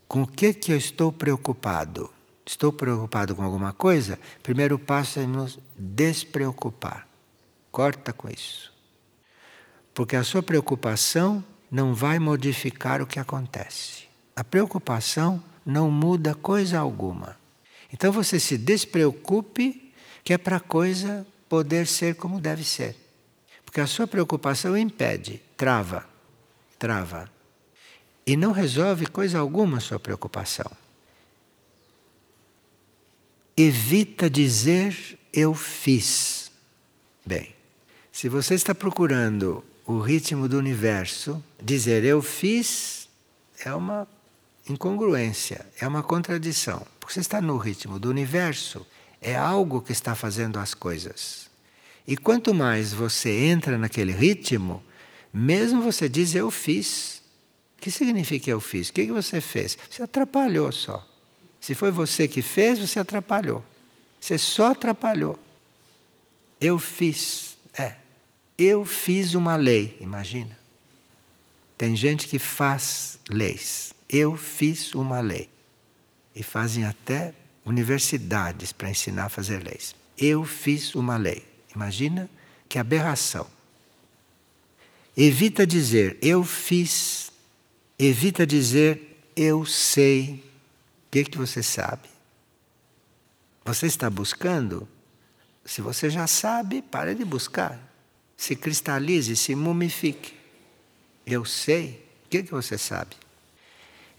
com 0.08 0.22
o 0.22 0.26
que 0.26 0.54
que 0.54 0.72
eu 0.72 0.76
estou 0.76 1.12
preocupado? 1.12 2.10
Estou 2.46 2.72
preocupado 2.72 3.34
com 3.34 3.42
alguma 3.42 3.72
coisa? 3.72 4.18
Primeiro 4.42 4.78
passo 4.78 5.20
é 5.20 5.26
nos 5.26 5.58
despreocupar. 5.76 7.06
Corta 7.70 8.12
com 8.12 8.30
isso. 8.30 8.71
Porque 9.94 10.16
a 10.16 10.24
sua 10.24 10.42
preocupação 10.42 11.44
não 11.70 11.94
vai 11.94 12.18
modificar 12.18 13.00
o 13.00 13.06
que 13.06 13.18
acontece. 13.18 14.04
A 14.34 14.42
preocupação 14.42 15.42
não 15.64 15.90
muda 15.90 16.34
coisa 16.34 16.78
alguma. 16.78 17.36
Então 17.92 18.10
você 18.10 18.40
se 18.40 18.56
despreocupe, 18.56 19.92
que 20.24 20.32
é 20.32 20.38
para 20.38 20.56
a 20.56 20.60
coisa 20.60 21.26
poder 21.48 21.86
ser 21.86 22.14
como 22.16 22.40
deve 22.40 22.64
ser. 22.64 22.96
Porque 23.64 23.80
a 23.80 23.86
sua 23.86 24.06
preocupação 24.06 24.76
impede, 24.76 25.40
trava, 25.56 26.06
trava. 26.78 27.30
E 28.26 28.36
não 28.36 28.52
resolve 28.52 29.06
coisa 29.06 29.38
alguma 29.38 29.78
a 29.78 29.80
sua 29.80 29.98
preocupação. 29.98 30.70
Evita 33.56 34.30
dizer 34.30 35.18
eu 35.32 35.54
fiz. 35.54 36.50
Bem, 37.24 37.54
se 38.10 38.28
você 38.28 38.54
está 38.54 38.74
procurando 38.74 39.64
o 39.92 40.00
ritmo 40.00 40.48
do 40.48 40.58
universo, 40.58 41.42
dizer 41.62 42.04
eu 42.04 42.22
fiz 42.22 43.08
é 43.64 43.74
uma 43.74 44.08
incongruência, 44.68 45.66
é 45.78 45.86
uma 45.86 46.02
contradição. 46.02 46.86
Porque 46.98 47.14
você 47.14 47.20
está 47.20 47.40
no 47.40 47.56
ritmo 47.56 47.98
do 47.98 48.08
universo, 48.08 48.86
é 49.20 49.36
algo 49.36 49.82
que 49.82 49.92
está 49.92 50.14
fazendo 50.14 50.58
as 50.58 50.74
coisas. 50.74 51.50
E 52.06 52.16
quanto 52.16 52.54
mais 52.54 52.92
você 52.92 53.30
entra 53.30 53.78
naquele 53.78 54.12
ritmo, 54.12 54.82
mesmo 55.32 55.82
você 55.82 56.08
diz 56.08 56.34
eu 56.34 56.50
fiz. 56.50 57.22
O 57.78 57.82
que 57.82 57.90
significa 57.90 58.50
eu 58.50 58.60
fiz? 58.60 58.88
O 58.88 58.92
que 58.92 59.06
você 59.06 59.40
fez? 59.40 59.78
Você 59.90 60.02
atrapalhou 60.02 60.72
só. 60.72 61.06
Se 61.60 61.74
foi 61.74 61.90
você 61.90 62.26
que 62.26 62.42
fez, 62.42 62.78
você 62.78 62.98
atrapalhou. 62.98 63.64
Você 64.20 64.38
só 64.38 64.72
atrapalhou. 64.72 65.38
Eu 66.60 66.78
fiz. 66.78 67.51
É. 68.62 68.72
Eu 68.72 68.84
fiz 68.84 69.34
uma 69.34 69.56
lei, 69.56 69.96
imagina. 70.00 70.56
Tem 71.76 71.96
gente 71.96 72.28
que 72.28 72.38
faz 72.38 73.18
leis. 73.28 73.92
Eu 74.08 74.36
fiz 74.36 74.94
uma 74.94 75.20
lei. 75.20 75.48
E 76.34 76.42
fazem 76.42 76.84
até 76.84 77.34
universidades 77.64 78.72
para 78.72 78.90
ensinar 78.90 79.24
a 79.24 79.28
fazer 79.28 79.62
leis. 79.62 79.94
Eu 80.16 80.44
fiz 80.44 80.94
uma 80.94 81.16
lei. 81.16 81.44
Imagina 81.74 82.30
que 82.68 82.78
aberração. 82.78 83.46
Evita 85.16 85.66
dizer 85.66 86.16
eu 86.22 86.44
fiz. 86.44 87.32
Evita 87.98 88.46
dizer 88.46 89.26
eu 89.34 89.66
sei. 89.66 90.44
O 91.06 91.10
que, 91.10 91.24
que 91.24 91.36
você 91.36 91.62
sabe? 91.62 92.08
Você 93.64 93.86
está 93.86 94.08
buscando? 94.08 94.88
Se 95.64 95.80
você 95.80 96.08
já 96.08 96.26
sabe, 96.26 96.80
pare 96.80 97.14
de 97.14 97.24
buscar. 97.24 97.91
Se 98.42 98.56
cristalize, 98.56 99.36
se 99.36 99.54
mumifique. 99.54 100.34
Eu 101.24 101.44
sei. 101.44 102.04
O 102.26 102.28
que, 102.28 102.42
que 102.42 102.50
você 102.50 102.76
sabe? 102.76 103.14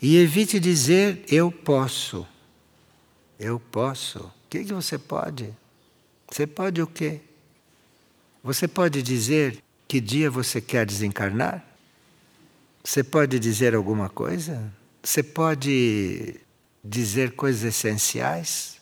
E 0.01 0.15
evite 0.15 0.61
dizer 0.61 1.25
eu 1.27 1.51
posso. 1.51 2.25
Eu 3.37 3.59
posso. 3.59 4.19
O 4.19 4.31
que, 4.49 4.63
que 4.63 4.71
você 4.71 4.97
pode? 4.97 5.53
Você 6.31 6.47
pode 6.47 6.81
o 6.81 6.87
quê? 6.87 7.19
Você 8.41 8.65
pode 8.65 9.03
dizer 9.03 9.61
que 9.89 9.99
dia 9.99 10.31
você 10.31 10.61
quer 10.61 10.85
desencarnar? 10.85 11.61
Você 12.81 13.03
pode 13.03 13.37
dizer 13.37 13.75
alguma 13.75 14.07
coisa? 14.07 14.73
Você 15.03 15.21
pode 15.21 16.39
dizer 16.81 17.33
coisas 17.33 17.65
essenciais? 17.65 18.77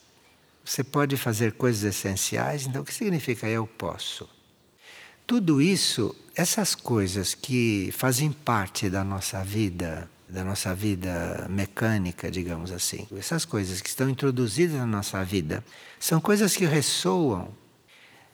Você 0.64 0.84
pode 0.84 1.18
fazer 1.18 1.54
coisas 1.54 1.84
essenciais? 1.84 2.68
Então, 2.68 2.84
o 2.84 2.86
que 2.86 2.94
significa 2.94 3.48
eu 3.48 3.66
posso? 3.66 4.30
Tudo 5.32 5.62
isso, 5.62 6.14
essas 6.36 6.76
coisas 6.76 7.34
que 7.34 7.90
fazem 7.94 8.34
parte 8.34 8.90
da 8.90 9.02
nossa 9.02 9.42
vida, 9.46 10.12
da 10.28 10.44
nossa 10.44 10.76
vida 10.76 11.48
mecânica, 11.50 12.30
digamos 12.30 12.70
assim, 12.70 13.08
essas 13.18 13.46
coisas 13.46 13.80
que 13.80 13.88
estão 13.88 14.10
introduzidas 14.10 14.76
na 14.76 14.86
nossa 14.86 15.24
vida, 15.24 15.64
são 15.98 16.20
coisas 16.20 16.54
que 16.54 16.66
ressoam. 16.66 17.48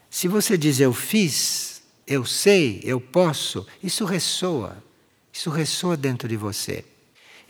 Se 0.10 0.28
você 0.28 0.58
diz 0.58 0.80
eu 0.80 0.92
fiz, 0.92 1.84
eu 2.08 2.26
sei, 2.26 2.82
eu 2.84 3.00
posso, 3.00 3.68
isso 3.84 4.04
ressoa. 4.04 4.84
Isso 5.32 5.52
ressoa 5.52 5.96
dentro 5.96 6.28
de 6.28 6.36
você. 6.36 6.84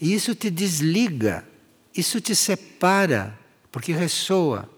E 0.02 0.14
isso 0.14 0.36
te 0.36 0.50
desliga, 0.50 1.48
isso 1.96 2.20
te 2.20 2.36
separa 2.36 3.40
porque 3.72 3.94
ressoa, 3.94 4.70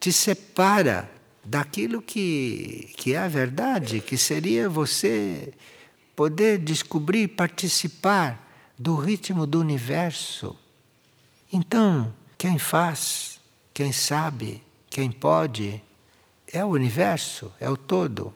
te 0.00 0.12
separa 0.12 1.08
daquilo 1.46 2.02
que, 2.02 2.92
que 2.96 3.14
é 3.14 3.18
a 3.18 3.28
verdade, 3.28 4.00
que 4.00 4.18
seria 4.18 4.68
você 4.68 5.54
poder 6.16 6.58
descobrir, 6.58 7.28
participar 7.28 8.74
do 8.76 8.96
ritmo 8.96 9.46
do 9.46 9.60
universo. 9.60 10.56
Então, 11.52 12.12
quem 12.36 12.58
faz, 12.58 13.40
quem 13.72 13.92
sabe, 13.92 14.62
quem 14.90 15.10
pode, 15.10 15.80
é 16.52 16.64
o 16.64 16.68
universo, 16.68 17.52
é 17.60 17.70
o 17.70 17.76
todo. 17.76 18.34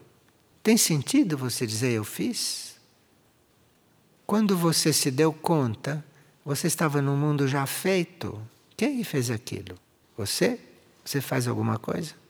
Tem 0.63 0.77
sentido 0.77 1.37
você 1.37 1.67
dizer 1.67 1.91
eu 1.91 2.05
fiz? 2.05 2.75
Quando 4.25 4.55
você 4.55 4.93
se 4.93 5.11
deu 5.11 5.33
conta, 5.33 6.03
você 6.45 6.67
estava 6.67 7.01
num 7.01 7.17
mundo 7.17 7.45
já 7.47 7.65
feito. 7.65 8.39
Quem 8.77 9.03
fez 9.03 9.29
aquilo? 9.29 9.77
Você? 10.17 10.59
Você 11.03 11.19
faz 11.19 11.47
alguma 11.47 11.77
coisa? 11.77 12.20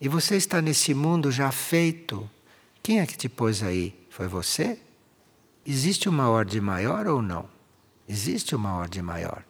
E 0.00 0.08
você 0.08 0.36
está 0.36 0.60
nesse 0.60 0.92
mundo 0.92 1.30
já 1.30 1.50
feito. 1.50 2.28
Quem 2.82 3.00
é 3.00 3.06
que 3.06 3.16
te 3.16 3.28
pôs 3.28 3.62
aí? 3.62 3.94
Foi 4.10 4.28
você? 4.28 4.78
Existe 5.64 6.08
uma 6.08 6.28
ordem 6.28 6.60
maior 6.60 7.06
ou 7.06 7.22
não? 7.22 7.48
Existe 8.08 8.54
uma 8.54 8.74
ordem 8.74 9.02
maior. 9.02 9.44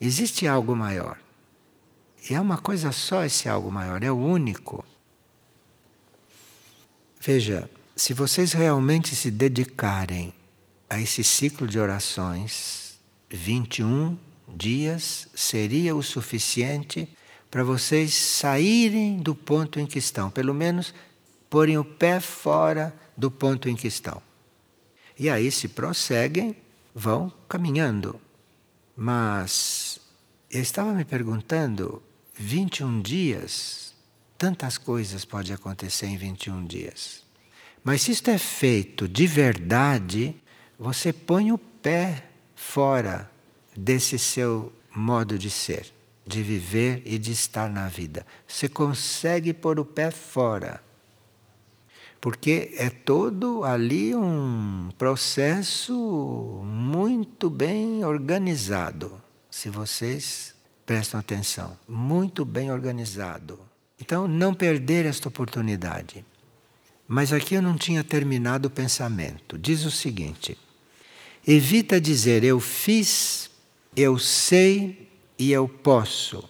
Existe 0.00 0.46
algo 0.46 0.74
maior. 0.74 1.18
E 2.28 2.34
é 2.34 2.40
uma 2.40 2.58
coisa 2.58 2.92
só 2.92 3.24
esse 3.24 3.48
algo 3.48 3.70
maior, 3.70 4.02
é 4.02 4.10
o 4.10 4.16
único. 4.16 4.84
Veja, 7.20 7.70
se 7.96 8.14
vocês 8.14 8.52
realmente 8.52 9.14
se 9.14 9.30
dedicarem 9.30 10.32
a 10.88 11.00
esse 11.00 11.22
ciclo 11.22 11.66
de 11.66 11.78
orações, 11.78 12.98
21 13.28 14.16
dias 14.48 15.28
seria 15.34 15.94
o 15.94 16.02
suficiente 16.02 17.08
para 17.50 17.64
vocês 17.64 18.14
saírem 18.14 19.18
do 19.18 19.34
ponto 19.34 19.80
em 19.80 19.86
que 19.86 19.98
estão, 19.98 20.30
pelo 20.30 20.54
menos 20.54 20.94
porem 21.48 21.76
o 21.76 21.84
pé 21.84 22.20
fora 22.20 22.94
do 23.16 23.30
ponto 23.30 23.68
em 23.68 23.74
que 23.74 23.88
estão. 23.88 24.22
E 25.18 25.28
aí, 25.28 25.50
se 25.50 25.68
prosseguem, 25.68 26.56
vão 26.94 27.32
caminhando. 27.48 28.20
Mas 28.96 30.00
eu 30.50 30.62
estava 30.62 30.92
me 30.92 31.04
perguntando: 31.04 32.02
21 32.34 33.02
dias, 33.02 33.94
tantas 34.38 34.78
coisas 34.78 35.24
podem 35.24 35.54
acontecer 35.54 36.06
em 36.06 36.16
21 36.16 36.64
dias. 36.66 37.24
Mas 37.82 38.02
se 38.02 38.12
isto 38.12 38.30
é 38.30 38.38
feito 38.38 39.08
de 39.08 39.26
verdade, 39.26 40.36
você 40.78 41.12
põe 41.12 41.52
o 41.52 41.58
pé 41.58 42.24
fora 42.54 43.30
desse 43.76 44.18
seu 44.18 44.72
modo 44.94 45.38
de 45.38 45.50
ser, 45.50 45.92
de 46.26 46.42
viver 46.42 47.02
e 47.04 47.18
de 47.18 47.32
estar 47.32 47.68
na 47.70 47.88
vida. 47.88 48.26
Você 48.46 48.68
consegue 48.68 49.52
pôr 49.52 49.78
o 49.80 49.84
pé 49.84 50.10
fora. 50.10 50.82
Porque 52.20 52.74
é 52.76 52.90
todo 52.90 53.64
ali 53.64 54.14
um 54.14 54.90
processo 54.98 56.62
muito 56.64 57.48
bem 57.48 58.04
organizado, 58.04 59.20
se 59.50 59.70
vocês 59.70 60.54
prestam 60.84 61.18
atenção. 61.18 61.76
Muito 61.88 62.44
bem 62.44 62.70
organizado. 62.70 63.58
Então, 63.98 64.28
não 64.28 64.52
perder 64.52 65.06
esta 65.06 65.28
oportunidade. 65.28 66.24
Mas 67.08 67.32
aqui 67.32 67.54
eu 67.54 67.62
não 67.62 67.76
tinha 67.76 68.04
terminado 68.04 68.68
o 68.68 68.70
pensamento. 68.70 69.58
Diz 69.58 69.84
o 69.84 69.90
seguinte: 69.90 70.56
evita 71.46 72.00
dizer 72.00 72.44
eu 72.44 72.60
fiz 72.60 73.50
eu 73.96 74.18
sei 74.18 74.99
e 75.40 75.52
eu 75.52 75.66
posso, 75.66 76.46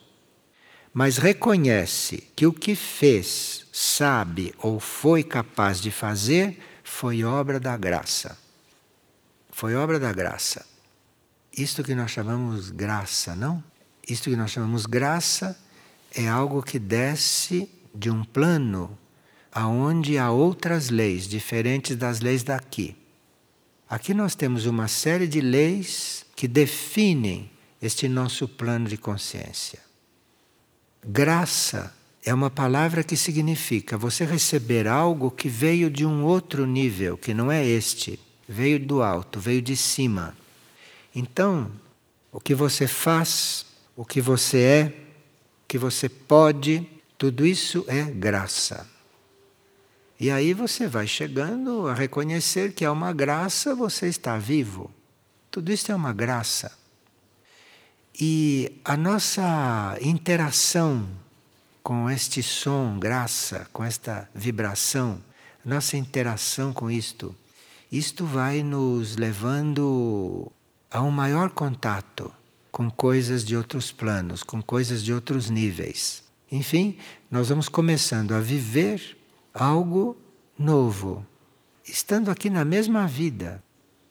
mas 0.93 1.16
reconhece 1.16 2.24
que 2.34 2.45
o 2.45 2.53
que 2.53 2.74
fez, 2.74 3.64
sabe 3.72 4.53
ou 4.59 4.80
foi 4.80 5.22
capaz 5.22 5.80
de 5.80 5.93
fazer 5.93 6.59
foi 6.82 7.22
obra 7.22 7.61
da 7.61 7.76
graça. 7.76 8.36
Foi 9.49 9.76
obra 9.76 10.01
da 10.01 10.12
graça. 10.12 10.66
Isto 11.57 11.84
que 11.84 11.95
nós 11.95 12.11
chamamos 12.11 12.70
graça, 12.70 13.36
não? 13.36 13.62
Isto 14.09 14.28
que 14.28 14.34
nós 14.34 14.51
chamamos 14.51 14.86
graça 14.86 15.57
é 16.12 16.26
algo 16.26 16.61
que 16.61 16.80
desce 16.80 17.70
de 17.95 18.11
um 18.11 18.24
plano 18.24 18.99
aonde 19.53 20.18
há 20.18 20.32
outras 20.32 20.91
leis 20.91 21.28
diferentes 21.28 21.95
das 21.95 22.18
leis 22.18 22.43
daqui. 22.43 22.97
Aqui 23.88 24.12
nós 24.12 24.34
temos 24.34 24.66
uma 24.66 24.88
série 24.88 25.28
de 25.28 25.41
leis 25.41 26.26
que 26.34 26.49
definem 26.49 27.49
este 27.81 28.09
nosso 28.09 28.47
plano 28.47 28.89
de 28.89 28.97
consciência. 28.97 29.81
Graça 31.05 31.95
é 32.22 32.35
uma 32.35 32.51
palavra 32.51 33.03
que 33.03 33.16
significa 33.16 33.97
você 33.97 34.24
receber 34.24 34.87
algo 34.87 35.31
que 35.31 35.49
veio 35.49 35.91
de 35.91 36.05
um 36.05 36.24
outro 36.24 36.66
nível, 36.66 37.16
que 37.16 37.33
não 37.33 37.51
é 37.51 37.66
este, 37.66 38.20
veio 38.47 38.78
do 38.78 39.03
alto, 39.03 39.41
veio 39.41 39.62
de 39.62 39.76
cima. 39.76 40.37
Então, 41.14 41.70
o 42.31 42.39
que 42.39 42.55
você 42.55 42.87
faz, 42.87 43.64
o 43.97 44.05
que 44.05 44.20
você 44.20 44.59
é, 44.59 44.87
o 45.64 45.66
que 45.66 45.78
você 45.78 46.09
pode, 46.09 46.87
tudo 47.16 47.47
isso 47.47 47.85
é 47.89 48.03
graça. 48.03 48.87
E 50.18 50.31
aí 50.31 50.53
você 50.53 50.87
vai 50.87 51.07
chegando 51.07 51.89
a 51.89 51.95
reconhecer 51.95 52.74
que 52.74 52.85
é 52.85 52.91
uma 52.91 53.11
graça 53.11 53.74
você 53.74 54.07
estar 54.07 54.39
vivo. 54.39 54.91
Tudo 55.51 55.72
isso 55.72 55.91
é 55.91 55.95
uma 55.95 56.12
graça. 56.12 56.80
E 58.23 58.79
a 58.85 58.99
nossa 58.99 59.97
interação 60.03 61.09
com 61.83 62.11
este 62.11 62.43
som, 62.43 62.99
graça, 62.99 63.66
com 63.73 63.83
esta 63.83 64.29
vibração, 64.35 65.23
nossa 65.64 65.97
interação 65.97 66.71
com 66.71 66.91
isto, 66.91 67.35
isto 67.91 68.27
vai 68.27 68.62
nos 68.62 69.16
levando 69.16 70.53
a 70.91 71.01
um 71.01 71.11
maior 71.11 71.49
contato 71.49 72.31
com 72.71 72.91
coisas 72.91 73.43
de 73.43 73.57
outros 73.57 73.91
planos, 73.91 74.43
com 74.43 74.61
coisas 74.61 75.03
de 75.03 75.14
outros 75.14 75.49
níveis. 75.49 76.23
Enfim, 76.53 76.99
nós 77.31 77.49
vamos 77.49 77.71
começando 77.71 78.33
a 78.33 78.41
viver 78.41 79.16
algo 79.55 80.14
novo, 80.59 81.25
estando 81.87 82.31
aqui 82.31 82.51
na 82.51 82.66
mesma 82.66 83.07
vida, 83.07 83.64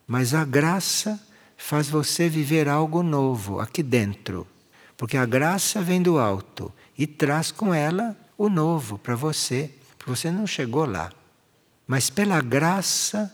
mas 0.08 0.34
a 0.34 0.44
graça 0.44 1.20
faz 1.62 1.90
você 1.90 2.30
viver 2.30 2.70
algo 2.70 3.04
novo 3.04 3.60
aqui 3.60 3.84
dentro, 3.84 4.48
porque 4.96 5.18
a 5.18 5.26
graça 5.26 5.82
vem 5.82 6.02
do 6.02 6.18
alto 6.18 6.74
e 6.98 7.06
traz 7.06 7.52
com 7.52 7.74
ela 7.74 8.18
o 8.38 8.50
novo 8.50 8.98
para 8.98 9.14
você, 9.14 9.70
porque 9.98 10.10
você 10.10 10.32
não 10.32 10.48
chegou 10.48 10.86
lá. 10.86 11.12
Mas 11.86 12.10
pela 12.10 12.40
graça, 12.40 13.32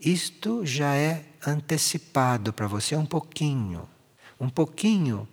isto 0.00 0.64
já 0.64 0.94
é 0.94 1.24
antecipado 1.44 2.52
para 2.52 2.68
você 2.68 2.96
um 2.96 3.04
pouquinho, 3.04 3.88
um 4.40 4.48
pouquinho 4.48 5.28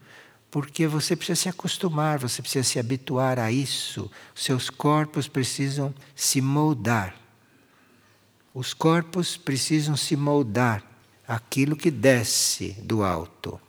porque 0.50 0.88
você 0.88 1.16
precisa 1.16 1.44
se 1.44 1.48
acostumar, 1.48 2.20
você 2.20 2.42
precisa 2.42 2.68
se 2.68 2.80
habituar 2.80 3.40
a 3.40 3.50
isso. 3.52 4.12
Seus 4.36 4.70
corpos 4.70 5.28
precisam 5.28 5.94
se 6.14 6.42
moldar. 6.42 7.16
Os 8.54 8.74
corpos 8.74 9.38
precisam 9.38 9.96
se 9.96 10.18
moldar 10.18 10.91
aquilo 11.36 11.76
que 11.76 11.92
desce 11.92 12.74
do 12.82 13.04
alto. 13.04 13.60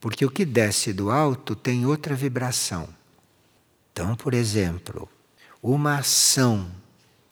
Porque 0.00 0.24
o 0.24 0.30
que 0.30 0.44
desce 0.44 0.92
do 0.92 1.10
alto 1.10 1.54
tem 1.54 1.86
outra 1.86 2.14
vibração. 2.14 2.88
Então, 3.92 4.16
por 4.16 4.34
exemplo, 4.34 5.08
uma 5.62 5.98
ação 5.98 6.70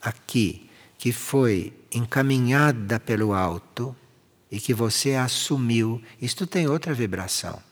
aqui 0.01 0.69
que 0.99 1.13
foi 1.13 1.73
encaminhada 1.93 3.01
pelo 3.01 3.33
alto 3.33 3.97
e 4.51 4.61
que 4.61 4.75
você 4.75 5.15
assumiu, 5.15 6.03
isto 6.21 6.47
tem 6.47 6.69
outra 6.69 6.93
vibração 6.93 7.63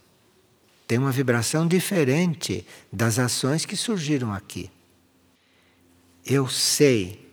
tem 0.86 0.98
uma 0.98 1.10
vibração 1.10 1.66
diferente 1.66 2.64
das 2.92 3.18
ações 3.18 3.64
que 3.64 3.76
surgiram 3.76 4.32
aqui. 4.32 4.70
Eu 6.24 6.48
sei, 6.48 7.25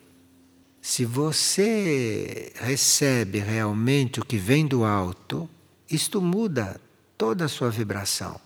se 0.84 1.06
você 1.06 2.52
recebe 2.56 3.40
realmente 3.40 4.20
o 4.20 4.26
que 4.26 4.36
vem 4.36 4.68
do 4.68 4.84
alto, 4.84 5.50
isto 5.90 6.22
muda 6.22 6.78
toda 7.18 7.46
a 7.46 7.48
sua 7.48 7.70
vibração. 7.70 8.38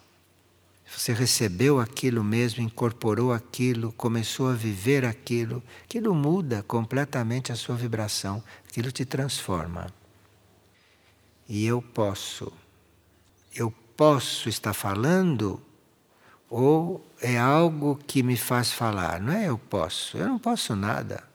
Você 0.85 1.13
recebeu 1.13 1.79
aquilo 1.79 2.23
mesmo, 2.23 2.61
incorporou 2.61 3.33
aquilo, 3.33 3.91
começou 3.93 4.51
a 4.51 4.53
viver 4.53 5.03
aquilo, 5.03 5.63
aquilo 5.83 6.13
muda 6.13 6.61
completamente 6.61 7.51
a 7.51 7.55
sua 7.55 7.75
vibração, 7.75 8.43
aquilo 8.69 8.91
te 8.91 9.03
transforma. 9.03 9.87
E 11.49 11.65
eu 11.65 11.81
posso, 11.81 12.53
eu 13.55 13.73
posso 13.97 14.47
estar 14.47 14.75
falando 14.75 15.59
ou 16.47 17.03
é 17.19 17.35
algo 17.35 17.99
que 18.05 18.21
me 18.21 18.37
faz 18.37 18.71
falar. 18.71 19.19
Não 19.19 19.33
é 19.33 19.49
eu 19.49 19.57
posso, 19.57 20.19
eu 20.19 20.27
não 20.27 20.37
posso 20.37 20.75
nada. 20.75 21.27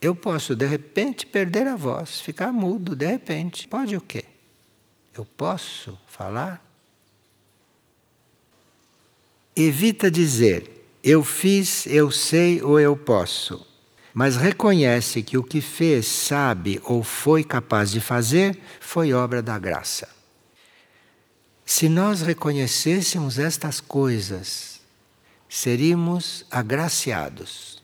Eu 0.00 0.14
posso 0.14 0.54
de 0.54 0.66
repente 0.66 1.26
perder 1.26 1.66
a 1.66 1.76
voz, 1.76 2.20
ficar 2.20 2.52
mudo 2.52 2.94
de 2.94 3.06
repente. 3.06 3.66
Pode 3.66 3.96
o 3.96 4.00
quê? 4.00 4.24
Eu 5.16 5.24
posso 5.24 5.98
falar? 6.06 6.64
Evita 9.56 10.10
dizer 10.10 10.78
eu 11.02 11.22
fiz, 11.24 11.86
eu 11.86 12.10
sei 12.10 12.60
ou 12.62 12.78
eu 12.78 12.96
posso, 12.96 13.66
mas 14.12 14.36
reconhece 14.36 15.22
que 15.22 15.38
o 15.38 15.44
que 15.44 15.60
fez, 15.60 16.06
sabe 16.06 16.80
ou 16.84 17.02
foi 17.02 17.44
capaz 17.44 17.90
de 17.90 18.00
fazer 18.00 18.58
foi 18.80 19.12
obra 19.12 19.40
da 19.40 19.58
graça. 19.58 20.08
Se 21.64 21.88
nós 21.88 22.20
reconhecêssemos 22.22 23.38
estas 23.38 23.80
coisas, 23.80 24.80
seríamos 25.48 26.44
agraciados. 26.50 27.77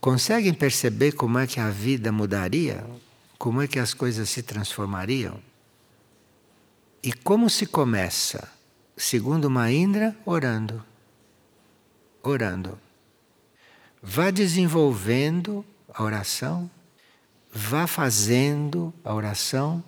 Conseguem 0.00 0.54
perceber 0.54 1.12
como 1.12 1.38
é 1.38 1.46
que 1.46 1.60
a 1.60 1.68
vida 1.68 2.10
mudaria? 2.10 2.86
Como 3.38 3.60
é 3.60 3.68
que 3.68 3.78
as 3.78 3.92
coisas 3.92 4.30
se 4.30 4.42
transformariam? 4.42 5.38
E 7.02 7.12
como 7.12 7.50
se 7.50 7.66
começa? 7.66 8.50
Segundo 8.96 9.50
Maindra, 9.50 10.16
orando. 10.24 10.82
Orando. 12.22 12.78
Vá 14.02 14.30
desenvolvendo 14.30 15.64
a 15.92 16.02
oração, 16.02 16.70
vá 17.52 17.86
fazendo 17.86 18.94
a 19.04 19.12
oração 19.12 19.84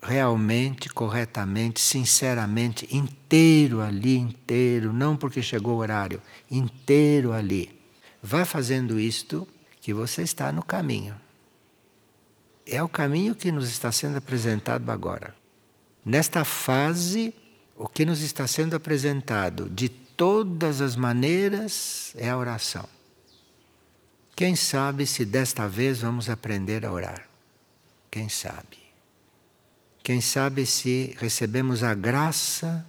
realmente, 0.00 0.88
corretamente, 0.88 1.80
sinceramente, 1.80 2.88
inteiro 2.94 3.80
ali, 3.80 4.16
inteiro, 4.16 4.92
não 4.92 5.16
porque 5.16 5.42
chegou 5.42 5.74
o 5.74 5.78
horário, 5.78 6.22
inteiro 6.48 7.32
ali. 7.32 7.79
Vá 8.22 8.44
fazendo 8.44 8.98
isto 9.00 9.46
que 9.80 9.94
você 9.94 10.22
está 10.22 10.52
no 10.52 10.62
caminho. 10.62 11.18
É 12.66 12.82
o 12.82 12.88
caminho 12.88 13.34
que 13.34 13.50
nos 13.50 13.68
está 13.68 13.90
sendo 13.90 14.18
apresentado 14.18 14.90
agora. 14.90 15.34
Nesta 16.04 16.44
fase, 16.44 17.34
o 17.76 17.88
que 17.88 18.04
nos 18.04 18.20
está 18.20 18.46
sendo 18.46 18.76
apresentado 18.76 19.68
de 19.70 19.88
todas 19.88 20.80
as 20.80 20.96
maneiras 20.96 22.12
é 22.16 22.28
a 22.28 22.36
oração. 22.36 22.86
Quem 24.36 24.54
sabe 24.54 25.06
se 25.06 25.24
desta 25.24 25.66
vez 25.66 26.00
vamos 26.00 26.28
aprender 26.28 26.84
a 26.84 26.92
orar? 26.92 27.28
Quem 28.10 28.28
sabe? 28.28 28.78
Quem 30.02 30.20
sabe 30.20 30.66
se 30.66 31.14
recebemos 31.18 31.82
a 31.82 31.94
graça 31.94 32.86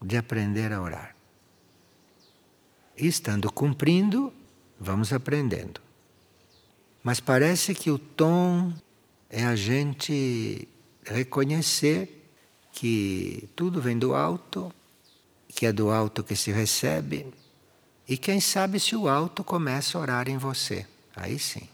de 0.00 0.16
aprender 0.16 0.72
a 0.72 0.80
orar. 0.80 1.14
E 2.96 3.06
estando 3.06 3.50
cumprindo, 3.52 4.32
vamos 4.80 5.12
aprendendo. 5.12 5.80
Mas 7.02 7.20
parece 7.20 7.74
que 7.74 7.90
o 7.90 7.98
tom 7.98 8.72
é 9.28 9.44
a 9.44 9.54
gente 9.54 10.66
reconhecer 11.04 12.26
que 12.72 13.48
tudo 13.54 13.80
vem 13.80 13.98
do 13.98 14.14
alto, 14.14 14.72
que 15.48 15.66
é 15.66 15.72
do 15.72 15.90
alto 15.90 16.24
que 16.24 16.34
se 16.34 16.50
recebe, 16.50 17.26
e 18.08 18.16
quem 18.16 18.40
sabe 18.40 18.80
se 18.80 18.96
o 18.96 19.08
alto 19.08 19.44
começa 19.44 19.96
a 19.96 20.00
orar 20.00 20.28
em 20.28 20.38
você. 20.38 20.86
Aí 21.14 21.38
sim. 21.38 21.68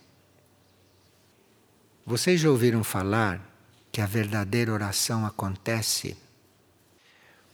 Vocês 2.04 2.40
já 2.40 2.50
ouviram 2.50 2.84
falar 2.84 3.40
que 3.90 4.00
a 4.00 4.06
verdadeira 4.06 4.72
oração 4.72 5.24
acontece, 5.24 6.16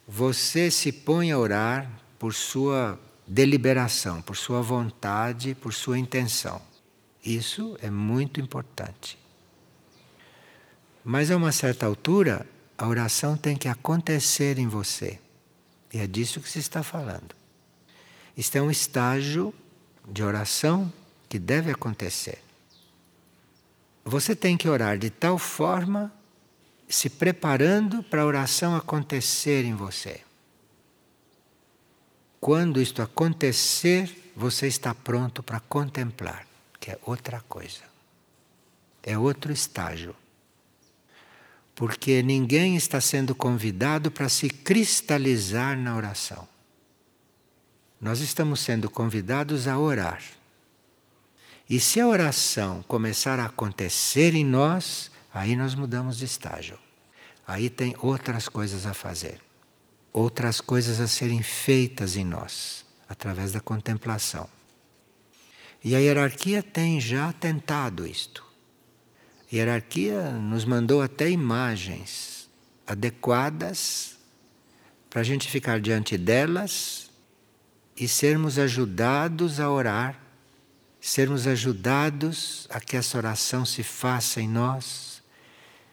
você 0.07 0.71
se 0.71 0.91
põe 0.91 1.31
a 1.31 1.39
orar 1.39 1.89
por 2.19 2.35
sua 2.35 2.99
deliberação, 3.27 4.21
por 4.21 4.37
sua 4.37 4.61
vontade, 4.61 5.55
por 5.55 5.73
sua 5.73 5.99
intenção. 5.99 6.61
Isso 7.25 7.77
é 7.81 7.91
muito 7.91 8.41
importante. 8.41 9.19
Mas 11.05 11.31
a 11.31 11.37
uma 11.37 11.53
certa 11.53 11.87
altura, 11.87 12.47
a 12.77 12.87
oração 12.87 13.37
tem 13.37 13.57
que 13.57 13.69
acontecer 13.69 14.59
em 14.59 14.69
você. 14.69 15.19
E 15.93 15.99
é 15.99 16.07
disso 16.07 16.41
que 16.41 16.49
se 16.49 16.59
está 16.59 16.83
falando. 16.83 17.35
Isto 18.37 18.57
é 18.57 18.63
um 18.63 18.71
estágio 18.71 19.53
de 20.09 20.23
oração 20.23 20.93
que 21.29 21.39
deve 21.39 21.71
acontecer. 21.71 22.43
Você 24.05 24.35
tem 24.35 24.57
que 24.57 24.69
orar 24.69 24.99
de 24.99 25.11
tal 25.11 25.39
forma 25.39 26.13
se 26.89 27.09
preparando 27.09 28.03
para 28.03 28.23
a 28.23 28.27
oração 28.27 28.75
acontecer 28.75 29.65
em 29.65 29.75
você. 29.75 30.21
Quando 32.43 32.83
isto 32.83 33.01
acontecer, 33.01 34.33
você 34.35 34.67
está 34.67 34.93
pronto 34.93 35.45
para 35.45 35.61
contemplar, 35.61 36.45
que 36.81 36.91
é 36.91 36.99
outra 37.07 37.41
coisa. 37.43 37.83
É 39.01 39.17
outro 39.17 39.53
estágio. 39.53 40.13
Porque 41.73 42.21
ninguém 42.21 42.75
está 42.75 43.01
sendo 43.01 43.33
convidado 43.33 44.11
para 44.11 44.29
se 44.29 44.51
cristalizar 44.51 45.79
na 45.79 45.95
oração. 45.95 46.49
nós 48.01 48.19
estamos 48.19 48.59
sendo 48.59 48.91
convidados 48.91 49.69
a 49.69 49.79
orar. 49.79 50.21
E 51.71 51.79
se 51.79 52.01
a 52.01 52.09
oração 52.09 52.83
começar 52.89 53.39
a 53.39 53.47
acontecer 53.47 54.35
em 54.35 54.45
nós, 54.45 55.13
aí 55.33 55.55
nós 55.55 55.77
mudamos 55.77 56.19
de 56.19 56.25
estágio. 56.25 56.77
Aí 57.47 57.71
tem 57.71 57.95
outras 58.01 58.49
coisas 58.49 58.85
a 58.85 58.93
fazer, 58.93 59.41
outras 60.13 60.61
coisas 60.61 61.01
a 61.01 61.09
serem 61.09 61.43
feitas 61.43 62.17
em 62.17 62.25
nós, 62.25 62.85
através 63.09 63.53
da 63.53 63.61
contemplação. 63.61 64.49
E 65.83 65.97
a 65.97 65.99
hierarquia 65.99 66.63
tem 66.63 67.01
já 67.01 67.33
tentado 67.33 68.07
isto. 68.07 68.45
A 69.51 69.57
hierarquia 69.57 70.31
nos 70.31 70.65
mandou 70.65 71.03
até 71.03 71.31
imagens 71.31 72.49
adequadas 72.87 74.17
para 75.09 75.21
a 75.21 75.25
gente 75.25 75.49
ficar 75.49 75.81
diante 75.81 76.17
delas 76.17 77.11
e 77.97 78.09
sermos 78.09 78.59
ajudados 78.59 79.61
a 79.61 79.71
orar, 79.71 80.19
sermos 81.01 81.47
ajudados 81.47 82.67
a 82.71 82.81
que 82.81 82.97
essa 82.97 83.19
oração 83.19 83.65
se 83.65 83.83
faça 83.83 84.41
em 84.41 84.49
nós, 84.49 85.23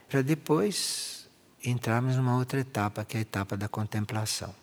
para 0.07 0.21
depois 0.21 1.18
entrarmos 1.63 2.15
numa 2.15 2.35
outra 2.37 2.59
etapa, 2.59 3.05
que 3.05 3.17
é 3.17 3.19
a 3.19 3.21
etapa 3.21 3.57
da 3.57 3.67
contemplação. 3.67 4.53